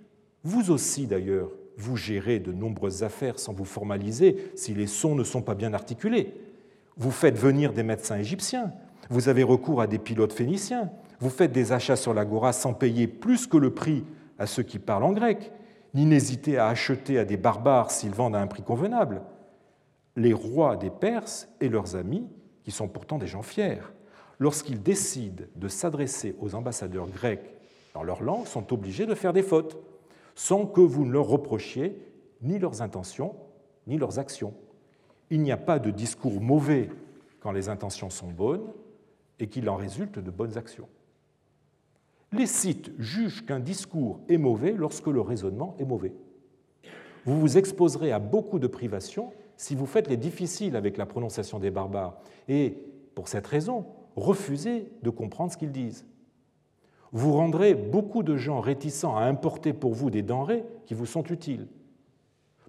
[0.44, 5.24] Vous aussi, d'ailleurs, vous gérez de nombreuses affaires sans vous formaliser si les sons ne
[5.24, 6.34] sont pas bien articulés.
[6.98, 8.72] Vous faites venir des médecins égyptiens,
[9.10, 13.08] vous avez recours à des pilotes phéniciens, vous faites des achats sur l'agora sans payer
[13.08, 14.04] plus que le prix
[14.38, 15.52] à ceux qui parlent en grec,
[15.94, 19.22] ni n'hésitez à acheter à des barbares s'ils vendent à un prix convenable.
[20.16, 22.28] Les rois des Perses et leurs amis,
[22.64, 23.80] qui sont pourtant des gens fiers,
[24.40, 27.54] lorsqu'ils décident de s'adresser aux ambassadeurs grecs
[27.94, 29.78] dans leur langue, sont obligés de faire des fautes,
[30.36, 31.98] sans que vous ne leur reprochiez
[32.42, 33.36] ni leurs intentions,
[33.88, 34.54] ni leurs actions.
[35.30, 36.90] Il n'y a pas de discours mauvais
[37.40, 38.68] quand les intentions sont bonnes
[39.40, 40.88] et qu'il en résulte de bonnes actions.
[42.32, 46.14] Les sites jugent qu'un discours est mauvais lorsque le raisonnement est mauvais.
[47.26, 51.60] Vous vous exposerez à beaucoup de privations si vous faites les difficiles avec la prononciation
[51.60, 52.18] des barbares
[52.48, 52.78] et,
[53.16, 56.06] pour cette raison, refusez de comprendre ce qu'ils disent.
[57.14, 61.24] Vous rendrez beaucoup de gens réticents à importer pour vous des denrées qui vous sont
[61.26, 61.68] utiles.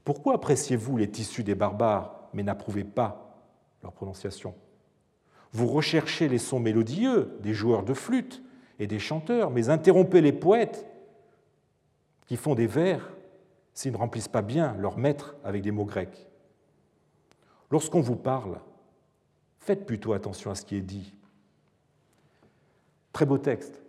[0.05, 3.39] Pourquoi appréciez-vous les tissus des barbares mais n'approuvez pas
[3.83, 4.55] leur prononciation?
[5.53, 8.43] Vous recherchez les sons mélodieux des joueurs de flûte
[8.79, 10.87] et des chanteurs, mais interrompez les poètes
[12.27, 13.15] qui font des vers
[13.73, 16.29] s'ils ne remplissent pas bien leur maître avec des mots grecs.
[17.71, 18.61] Lorsqu'on vous parle,
[19.59, 21.15] faites plutôt attention à ce qui est dit.
[23.13, 23.84] Très beau texte.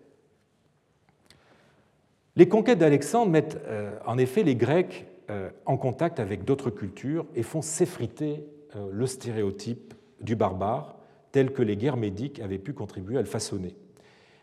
[2.38, 7.26] Les conquêtes d'Alexandre mettent euh, en effet les Grecs euh, en contact avec d'autres cultures
[7.34, 10.98] et font s'effriter euh, le stéréotype du barbare
[11.32, 13.78] tel que les guerres médiques avaient pu contribuer à le façonner.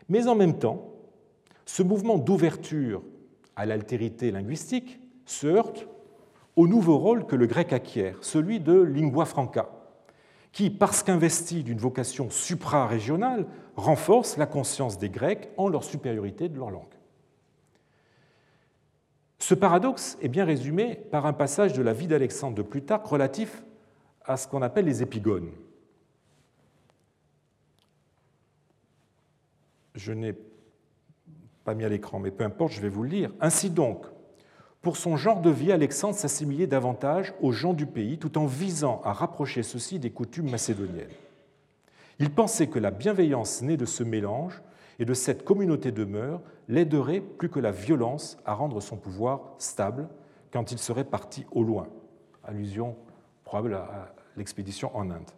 [0.09, 0.91] Mais en même temps,
[1.65, 3.03] ce mouvement d'ouverture
[3.55, 5.87] à l'altérité linguistique se heurte
[6.55, 9.69] au nouveau rôle que le grec acquiert, celui de lingua franca,
[10.51, 16.57] qui, parce qu'investi d'une vocation supra-régionale, renforce la conscience des Grecs en leur supériorité de
[16.57, 16.83] leur langue.
[19.43, 23.61] Ce paradoxe est bien résumé par un passage de la vie d'Alexandre de Plutarque relatif
[24.23, 25.51] à ce qu'on appelle les épigones.
[29.95, 30.33] je n'ai
[31.65, 33.31] pas mis à l'écran, mais peu importe, je vais vous le lire.
[33.41, 34.05] Ainsi donc,
[34.81, 39.01] pour son genre de vie, Alexandre s'assimilait davantage aux gens du pays tout en visant
[39.03, 41.09] à rapprocher ceux-ci des coutumes macédoniennes.
[42.19, 44.61] Il pensait que la bienveillance née de ce mélange
[44.99, 49.55] et de cette communauté de mœurs l'aiderait plus que la violence à rendre son pouvoir
[49.57, 50.07] stable
[50.51, 51.87] quand il serait parti au loin.
[52.43, 52.95] Allusion
[53.43, 55.31] probable à l'expédition en Inde.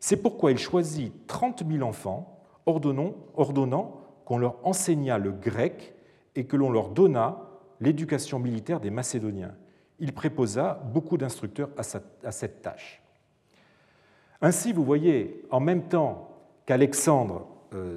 [0.00, 5.94] C'est pourquoi il choisit 30 000 enfants ordonnant qu'on leur enseignât le grec
[6.34, 7.38] et que l'on leur donnât
[7.80, 9.54] l'éducation militaire des Macédoniens.
[9.98, 13.02] Il préposa beaucoup d'instructeurs à cette tâche.
[14.42, 16.30] Ainsi, vous voyez, en même temps
[16.66, 17.46] qu'Alexandre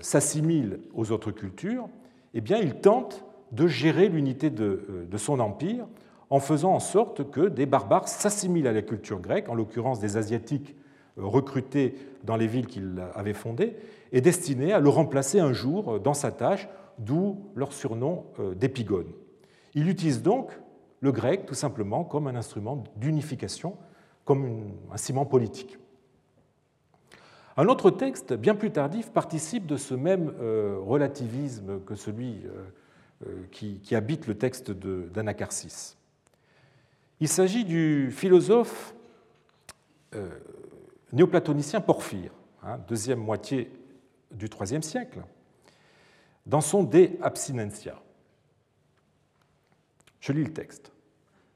[0.01, 1.87] s'assimile aux autres cultures,
[2.33, 5.87] eh bien, il tente de gérer l'unité de, euh, de, son empire
[6.29, 10.17] en faisant en sorte que des barbares s'assimilent à la culture grecque, en l'occurrence des
[10.17, 10.75] Asiatiques
[11.17, 13.75] euh, recrutés dans les villes qu'il avait fondées,
[14.11, 16.67] est destiné à le remplacer un jour dans sa tâche,
[16.99, 19.07] d'où leur surnom euh, d'épigone.
[19.73, 20.51] Il utilise donc
[20.99, 23.77] le grec tout simplement comme un instrument d'unification,
[24.25, 25.78] comme un ciment politique.
[27.59, 32.45] Un autre texte, bien plus tardif, participe de ce même euh, relativisme que celui
[33.25, 35.97] euh, qui, habite le texte d'Anacarsis.
[37.19, 38.95] Il s'agit du philosophe
[41.11, 42.31] néoplatonicien Porphyre,
[42.63, 43.69] hein, deuxième moitié
[44.31, 45.19] du IIIe siècle,
[46.45, 48.01] dans son De Abstinentia.
[50.21, 50.93] Je lis le texte.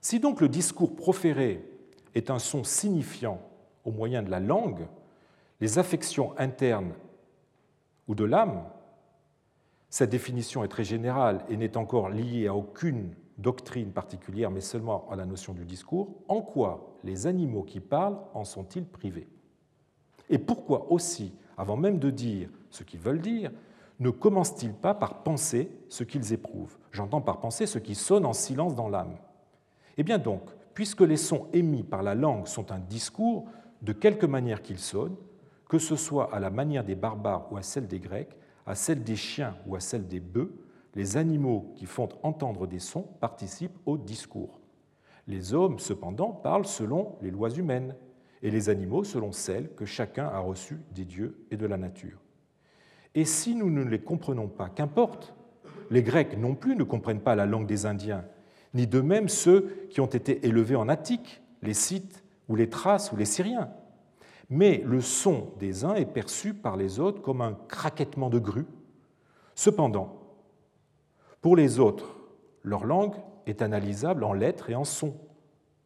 [0.02, 1.64] Si donc le discours proféré
[2.14, 3.42] est un son signifiant
[3.86, 4.86] au moyen de la langue,
[5.64, 6.92] les affections internes
[8.10, 8.66] ou de l'âme,
[9.90, 15.10] cette définition est très générale et n'est encore liée à aucune doctrine particulière, mais seulement
[15.10, 19.30] à la notion du discours, en quoi les animaux qui parlent en sont-ils privés?
[20.30, 23.50] Et pourquoi aussi avant même de dire ce qu'ils veulent dire,
[24.02, 26.78] ne commencent-ils pas par penser ce qu'ils éprouvent?
[26.92, 29.16] J'entends par penser ce qui sonne en silence dans l'âme.
[29.96, 30.42] Eh bien donc,
[30.74, 33.46] puisque les sons émis par la langue sont un discours,
[33.82, 35.16] de quelque manière qu'ils sonnent,
[35.74, 39.04] que ce soit à la manière des barbares ou à celle des Grecs, à celle
[39.04, 40.54] des chiens ou à celle des bœufs,
[40.94, 44.60] les animaux qui font entendre des sons participent au discours.
[45.26, 47.96] Les hommes, cependant, parlent selon les lois humaines,
[48.44, 52.20] et les animaux selon celles que chacun a reçues des dieux et de la nature.
[53.16, 55.34] Et si nous ne les comprenons pas, qu'importe,
[55.90, 58.26] les Grecs non plus ne comprennent pas la langue des Indiens,
[58.76, 63.12] ni de même ceux qui ont été élevés en Attique, les Scythes ou les Thraces
[63.12, 63.72] ou les Syriens.
[64.54, 68.68] Mais le son des uns est perçu par les autres comme un craquettement de grue.
[69.56, 70.14] Cependant,
[71.42, 72.20] pour les autres,
[72.62, 73.16] leur langue
[73.48, 75.16] est analysable en lettres et en sons,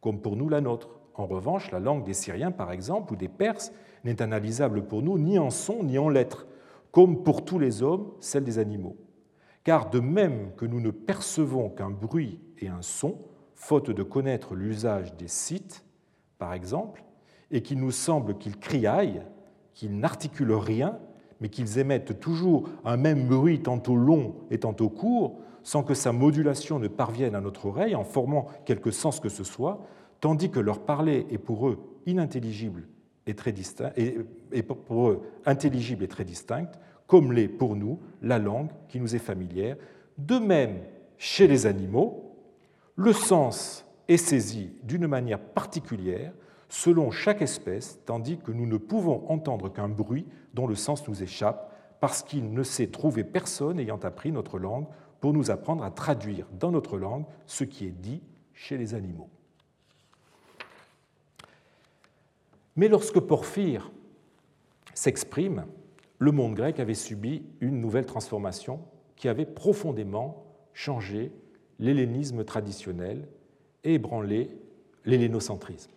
[0.02, 0.90] comme pour nous la nôtre.
[1.14, 3.72] En revanche, la langue des Syriens, par exemple, ou des Perses,
[4.04, 6.46] n'est analysable pour nous ni en son ni en lettres.
[6.92, 8.98] comme pour tous les hommes, celle des animaux.
[9.64, 13.16] Car de même que nous ne percevons qu'un bruit et un son,
[13.54, 15.86] faute de connaître l'usage des sites,
[16.38, 17.02] par exemple,
[17.50, 19.22] et qu'il nous semble qu'ils criaillent,
[19.74, 20.98] qu'ils n'articulent rien,
[21.40, 26.12] mais qu'ils émettent toujours un même bruit tantôt long et tantôt court, sans que sa
[26.12, 29.86] modulation ne parvienne à notre oreille en formant quelque sens que ce soit,
[30.20, 32.88] tandis que leur parler est pour eux inintelligible
[33.26, 33.92] et très distinct,
[37.06, 39.76] comme l'est pour nous la langue qui nous est familière.
[40.16, 40.78] De même,
[41.18, 42.34] chez les animaux,
[42.96, 46.32] le sens est saisi d'une manière particulière
[46.68, 51.22] selon chaque espèce, tandis que nous ne pouvons entendre qu'un bruit dont le sens nous
[51.22, 54.86] échappe, parce qu'il ne s'est trouvé personne ayant appris notre langue
[55.20, 59.28] pour nous apprendre à traduire dans notre langue ce qui est dit chez les animaux.
[62.76, 63.90] Mais lorsque Porphyre
[64.94, 65.66] s'exprime,
[66.18, 68.80] le monde grec avait subi une nouvelle transformation
[69.16, 71.32] qui avait profondément changé
[71.80, 73.26] l'hellénisme traditionnel
[73.82, 74.50] et ébranlé
[75.04, 75.90] l'hellénocentrisme.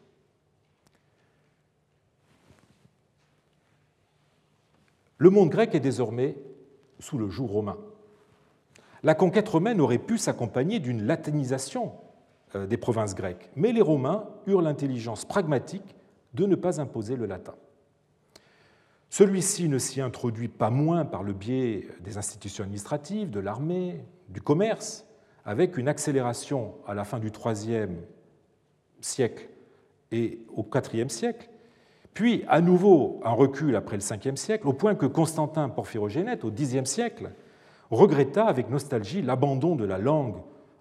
[5.22, 6.36] Le monde grec est désormais
[6.97, 7.78] sous le joug romain.
[9.03, 11.91] La conquête romaine aurait pu s'accompagner d'une latinisation
[12.55, 15.95] euh, des provinces grecques, mais les Romains eurent l'intelligence pragmatique
[16.34, 17.53] de ne pas imposer le latin.
[19.11, 24.41] Celui-ci ne s'y introduit pas moins par le biais des institutions administratives, de l'armée, du
[24.41, 25.05] commerce,
[25.45, 27.89] avec une accélération à la fin du IIIe
[29.01, 29.49] siècle
[30.11, 31.50] et au IVe siècle,
[32.14, 36.51] puis, à nouveau, un recul après le Ve siècle, au point que Constantin Porphyrogénète, au
[36.51, 37.32] Xe siècle,
[37.89, 40.36] regretta avec nostalgie l'abandon de la langue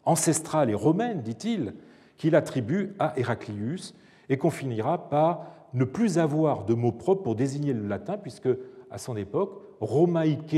[0.05, 1.75] ancestrale et romaine, dit-il,
[2.17, 3.95] qu'il attribue à Héraclius,
[4.29, 8.49] et qu'on finira par ne plus avoir de mot propre pour désigner le latin, puisque,
[8.91, 10.57] à son époque, romaïque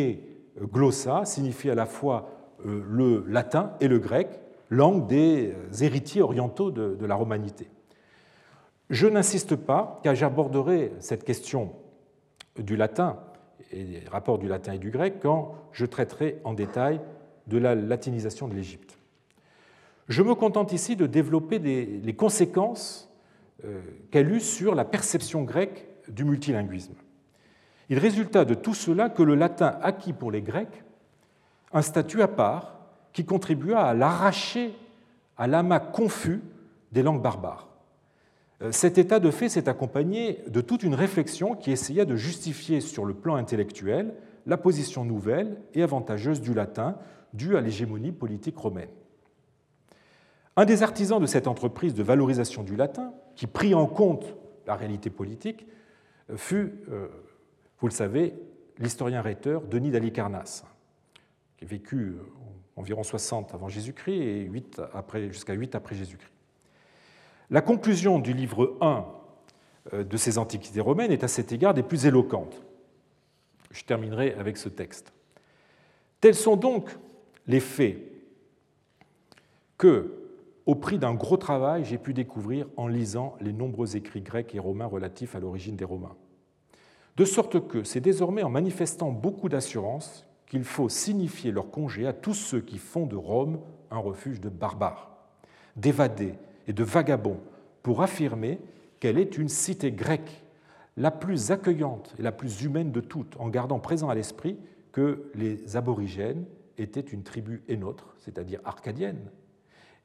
[0.59, 2.31] glossa signifie à la fois
[2.67, 7.69] euh, le latin et le grec, langue des héritiers orientaux de la romanité.
[8.93, 11.73] Je n'insiste pas, car j'aborderai cette question
[12.59, 13.19] du latin
[13.71, 17.01] et des rapports du latin et du grec quand je traiterai en détail
[17.47, 18.99] de la latinisation de l'Égypte.
[20.09, 23.11] Je me contente ici de développer les conséquences
[23.65, 23.81] euh,
[24.11, 26.95] qu'elle eut sur la perception grecque du multilinguisme.
[27.89, 30.85] Il résulta de tout cela que le latin acquis pour les Grecs
[31.73, 32.79] un statut à part
[33.15, 34.75] qui contribua à l'arracher
[35.39, 36.43] à l'amas confus
[36.93, 37.72] des langues barbares.
[38.63, 42.81] Euh, cet état de fait s'est accompagné de toute une réflexion qui essaya de justifier
[42.81, 44.15] sur le plan intellectuel
[44.47, 46.97] la position nouvelle et avantageuse du latin
[47.33, 48.89] due à l'hégémonie politique romaine.
[50.57, 54.37] Un des artisans de cette entreprise de valorisation du latin, qui prit en compte
[54.67, 55.67] la réalité politique,
[56.37, 57.09] fut, euh,
[57.79, 58.35] vous le savez,
[58.79, 60.65] l'historien rhéteur Denis d'Alicarnasse,
[61.57, 62.19] qui a vécu euh,
[62.77, 64.51] environ 60 avant Jésus-Christ et
[65.31, 66.33] jusqu'à 8 après Jésus-Christ.
[67.53, 69.05] La conclusion du livre 1
[69.93, 72.63] euh, de ces antiquités romaines est à cet égard des plus éloquentes.
[73.71, 75.13] Je terminerai avec ce texte.
[76.23, 76.97] Tels sont donc
[77.47, 77.99] les faits
[79.77, 80.15] que,
[80.65, 84.59] au prix d'un gros travail, j'ai pu découvrir en lisant les nombreux écrits grecs et
[84.59, 86.17] romains relatifs à l'origine des Romains.
[87.17, 92.15] De sorte que c'est désormais en manifestant beaucoup d'assurance qu'il faut signifier leur congé à
[92.15, 95.11] tous ceux qui font de Rome un refuge de barbares,
[95.77, 96.35] d'évadés
[96.69, 97.41] et de vagabonds
[97.83, 98.61] pour affirmer
[99.01, 100.45] qu'elle est une cité grecque,
[100.97, 104.59] la plus accueillante et la plus humaine de toutes, en gardant présent à l'esprit
[104.93, 106.45] que les aborigènes
[106.79, 109.31] étaient une tribu énôtre, c'est-à-dire arcadienne,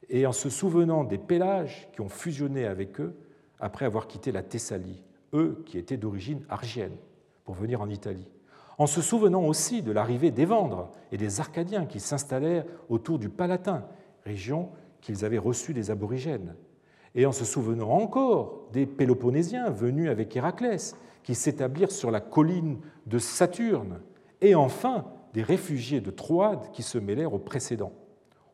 [0.08, 3.14] et en se souvenant des Pélages qui ont fusionné avec eux
[3.60, 5.02] après avoir quitté la Thessalie,
[5.34, 6.96] eux qui étaient d'origine argienne,
[7.44, 8.28] pour venir en Italie.
[8.78, 13.28] En se souvenant aussi de l'arrivée des Vendres et des Arcadiens qui s'installèrent autour du
[13.28, 13.84] Palatin,
[14.24, 14.70] région
[15.00, 16.54] qu'ils avaient reçue des aborigènes,
[17.14, 22.78] et en se souvenant encore des Péloponnésiens venus avec Héraclès, qui s'établirent sur la colline
[23.06, 24.00] de Saturne,
[24.40, 27.92] et enfin des réfugiés de Troade qui se mêlèrent aux précédents.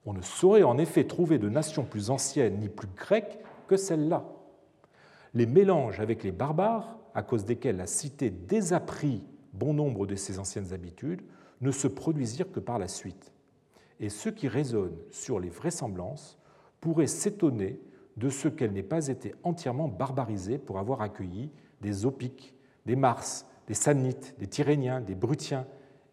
[0.06, 3.38] On ne saurait en effet trouver de nation plus ancienne ni plus grecque
[3.68, 4.24] que celle-là.
[5.34, 9.22] Les mélanges avec les barbares, à cause desquels la cité désapprit
[9.52, 11.22] bon nombre de ses anciennes habitudes,
[11.60, 13.33] ne se produisirent que par la suite.
[14.04, 16.36] Et ceux qui raisonnent sur les vraisemblances
[16.82, 17.80] pourraient s'étonner
[18.18, 21.50] de ce qu'elle n'ait pas été entièrement barbarisée pour avoir accueilli
[21.80, 25.66] des Opiques, des Mars, des Samnites, des Tyréniens, des Brutiens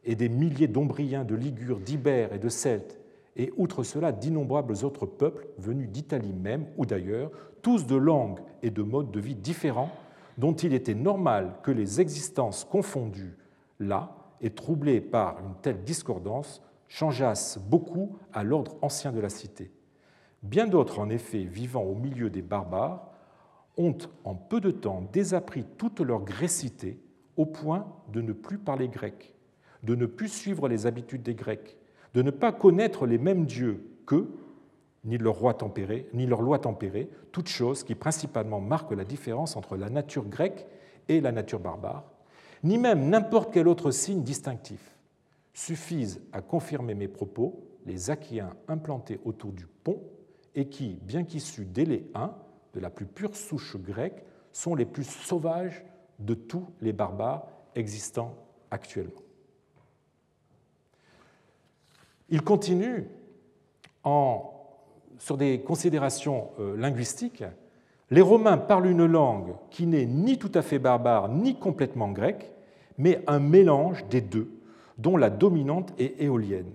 [0.05, 2.97] et des milliers d'Ombriens, de Ligures, d'Ibères et de Celtes,
[3.35, 7.29] et outre cela d'innombrables autres peuples venus d'Italie même ou d'ailleurs,
[7.61, 9.91] tous de langues et de modes de vie différents,
[10.37, 13.35] dont il était normal que les existences confondues
[13.81, 16.61] là et troublés par une telle discordance,
[16.91, 19.71] changeassent beaucoup à l'ordre ancien de la cité.
[20.43, 23.09] Bien d'autres, en effet, vivant au milieu des barbares,
[23.77, 26.99] ont en peu de temps désappris toute leur grécité
[27.37, 29.33] au point de ne plus parler grec,
[29.83, 31.77] de ne plus suivre les habitudes des Grecs,
[32.13, 34.29] de ne pas connaître les mêmes dieux qu'eux,
[35.05, 39.55] ni leur, roi tempéré, ni leur loi tempérée, toutes choses qui principalement marquent la différence
[39.55, 40.67] entre la nature grecque
[41.07, 42.03] et la nature barbare,
[42.63, 44.91] ni même n'importe quel autre signe distinctif.
[45.53, 50.01] Suffisent à confirmer mes propos les Achéens implantés autour du pont
[50.55, 52.27] et qui, bien qu'issus d'Élé I,
[52.73, 55.83] de la plus pure souche grecque, sont les plus sauvages
[56.19, 58.35] de tous les barbares existants
[58.69, 59.21] actuellement.
[62.29, 63.07] Il continue
[65.17, 67.43] sur des considérations euh, linguistiques.
[68.09, 72.51] Les Romains parlent une langue qui n'est ni tout à fait barbare ni complètement grecque,
[72.97, 74.49] mais un mélange des deux,
[75.01, 76.71] dont la dominante est éolienne.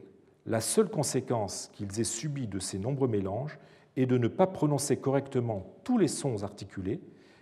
[0.46, 3.58] La seule conséquence qu'ils aient subie de ces nombreux mélanges
[3.96, 7.00] est de ne pas prononcer correctement tous les sons articulés,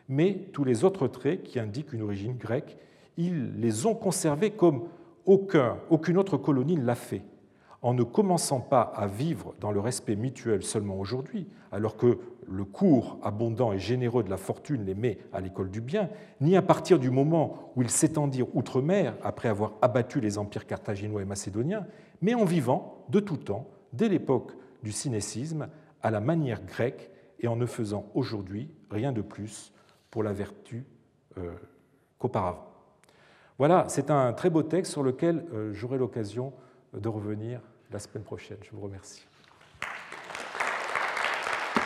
[0.09, 2.77] mais tous les autres traits qui indiquent une origine grecque,
[3.17, 4.85] ils les ont conservés comme
[5.25, 7.23] aucun, aucune autre colonie ne l'a fait,
[7.81, 12.19] en ne commençant pas à vivre dans le respect mutuel seulement aujourd'hui, alors que
[12.49, 16.57] le cours abondant et généreux de la fortune les met à l'école du bien, ni
[16.57, 21.27] à partir du moment où ils s'étendirent outre-mer après avoir abattu les empires carthaginois et
[21.27, 21.87] macédoniens,
[22.23, 25.69] mais en vivant de tout temps, dès l'époque du cynécisme,
[26.03, 29.73] à la manière grecque et en ne faisant aujourd'hui rien de plus
[30.11, 30.87] pour la vertu
[31.39, 31.53] euh,
[32.19, 32.67] qu'auparavant.
[33.59, 36.53] Voilà, c'est un très beau texte sur lequel euh, j'aurai l'occasion
[36.93, 38.59] de revenir la semaine prochaine.
[38.63, 39.27] Je vous remercie.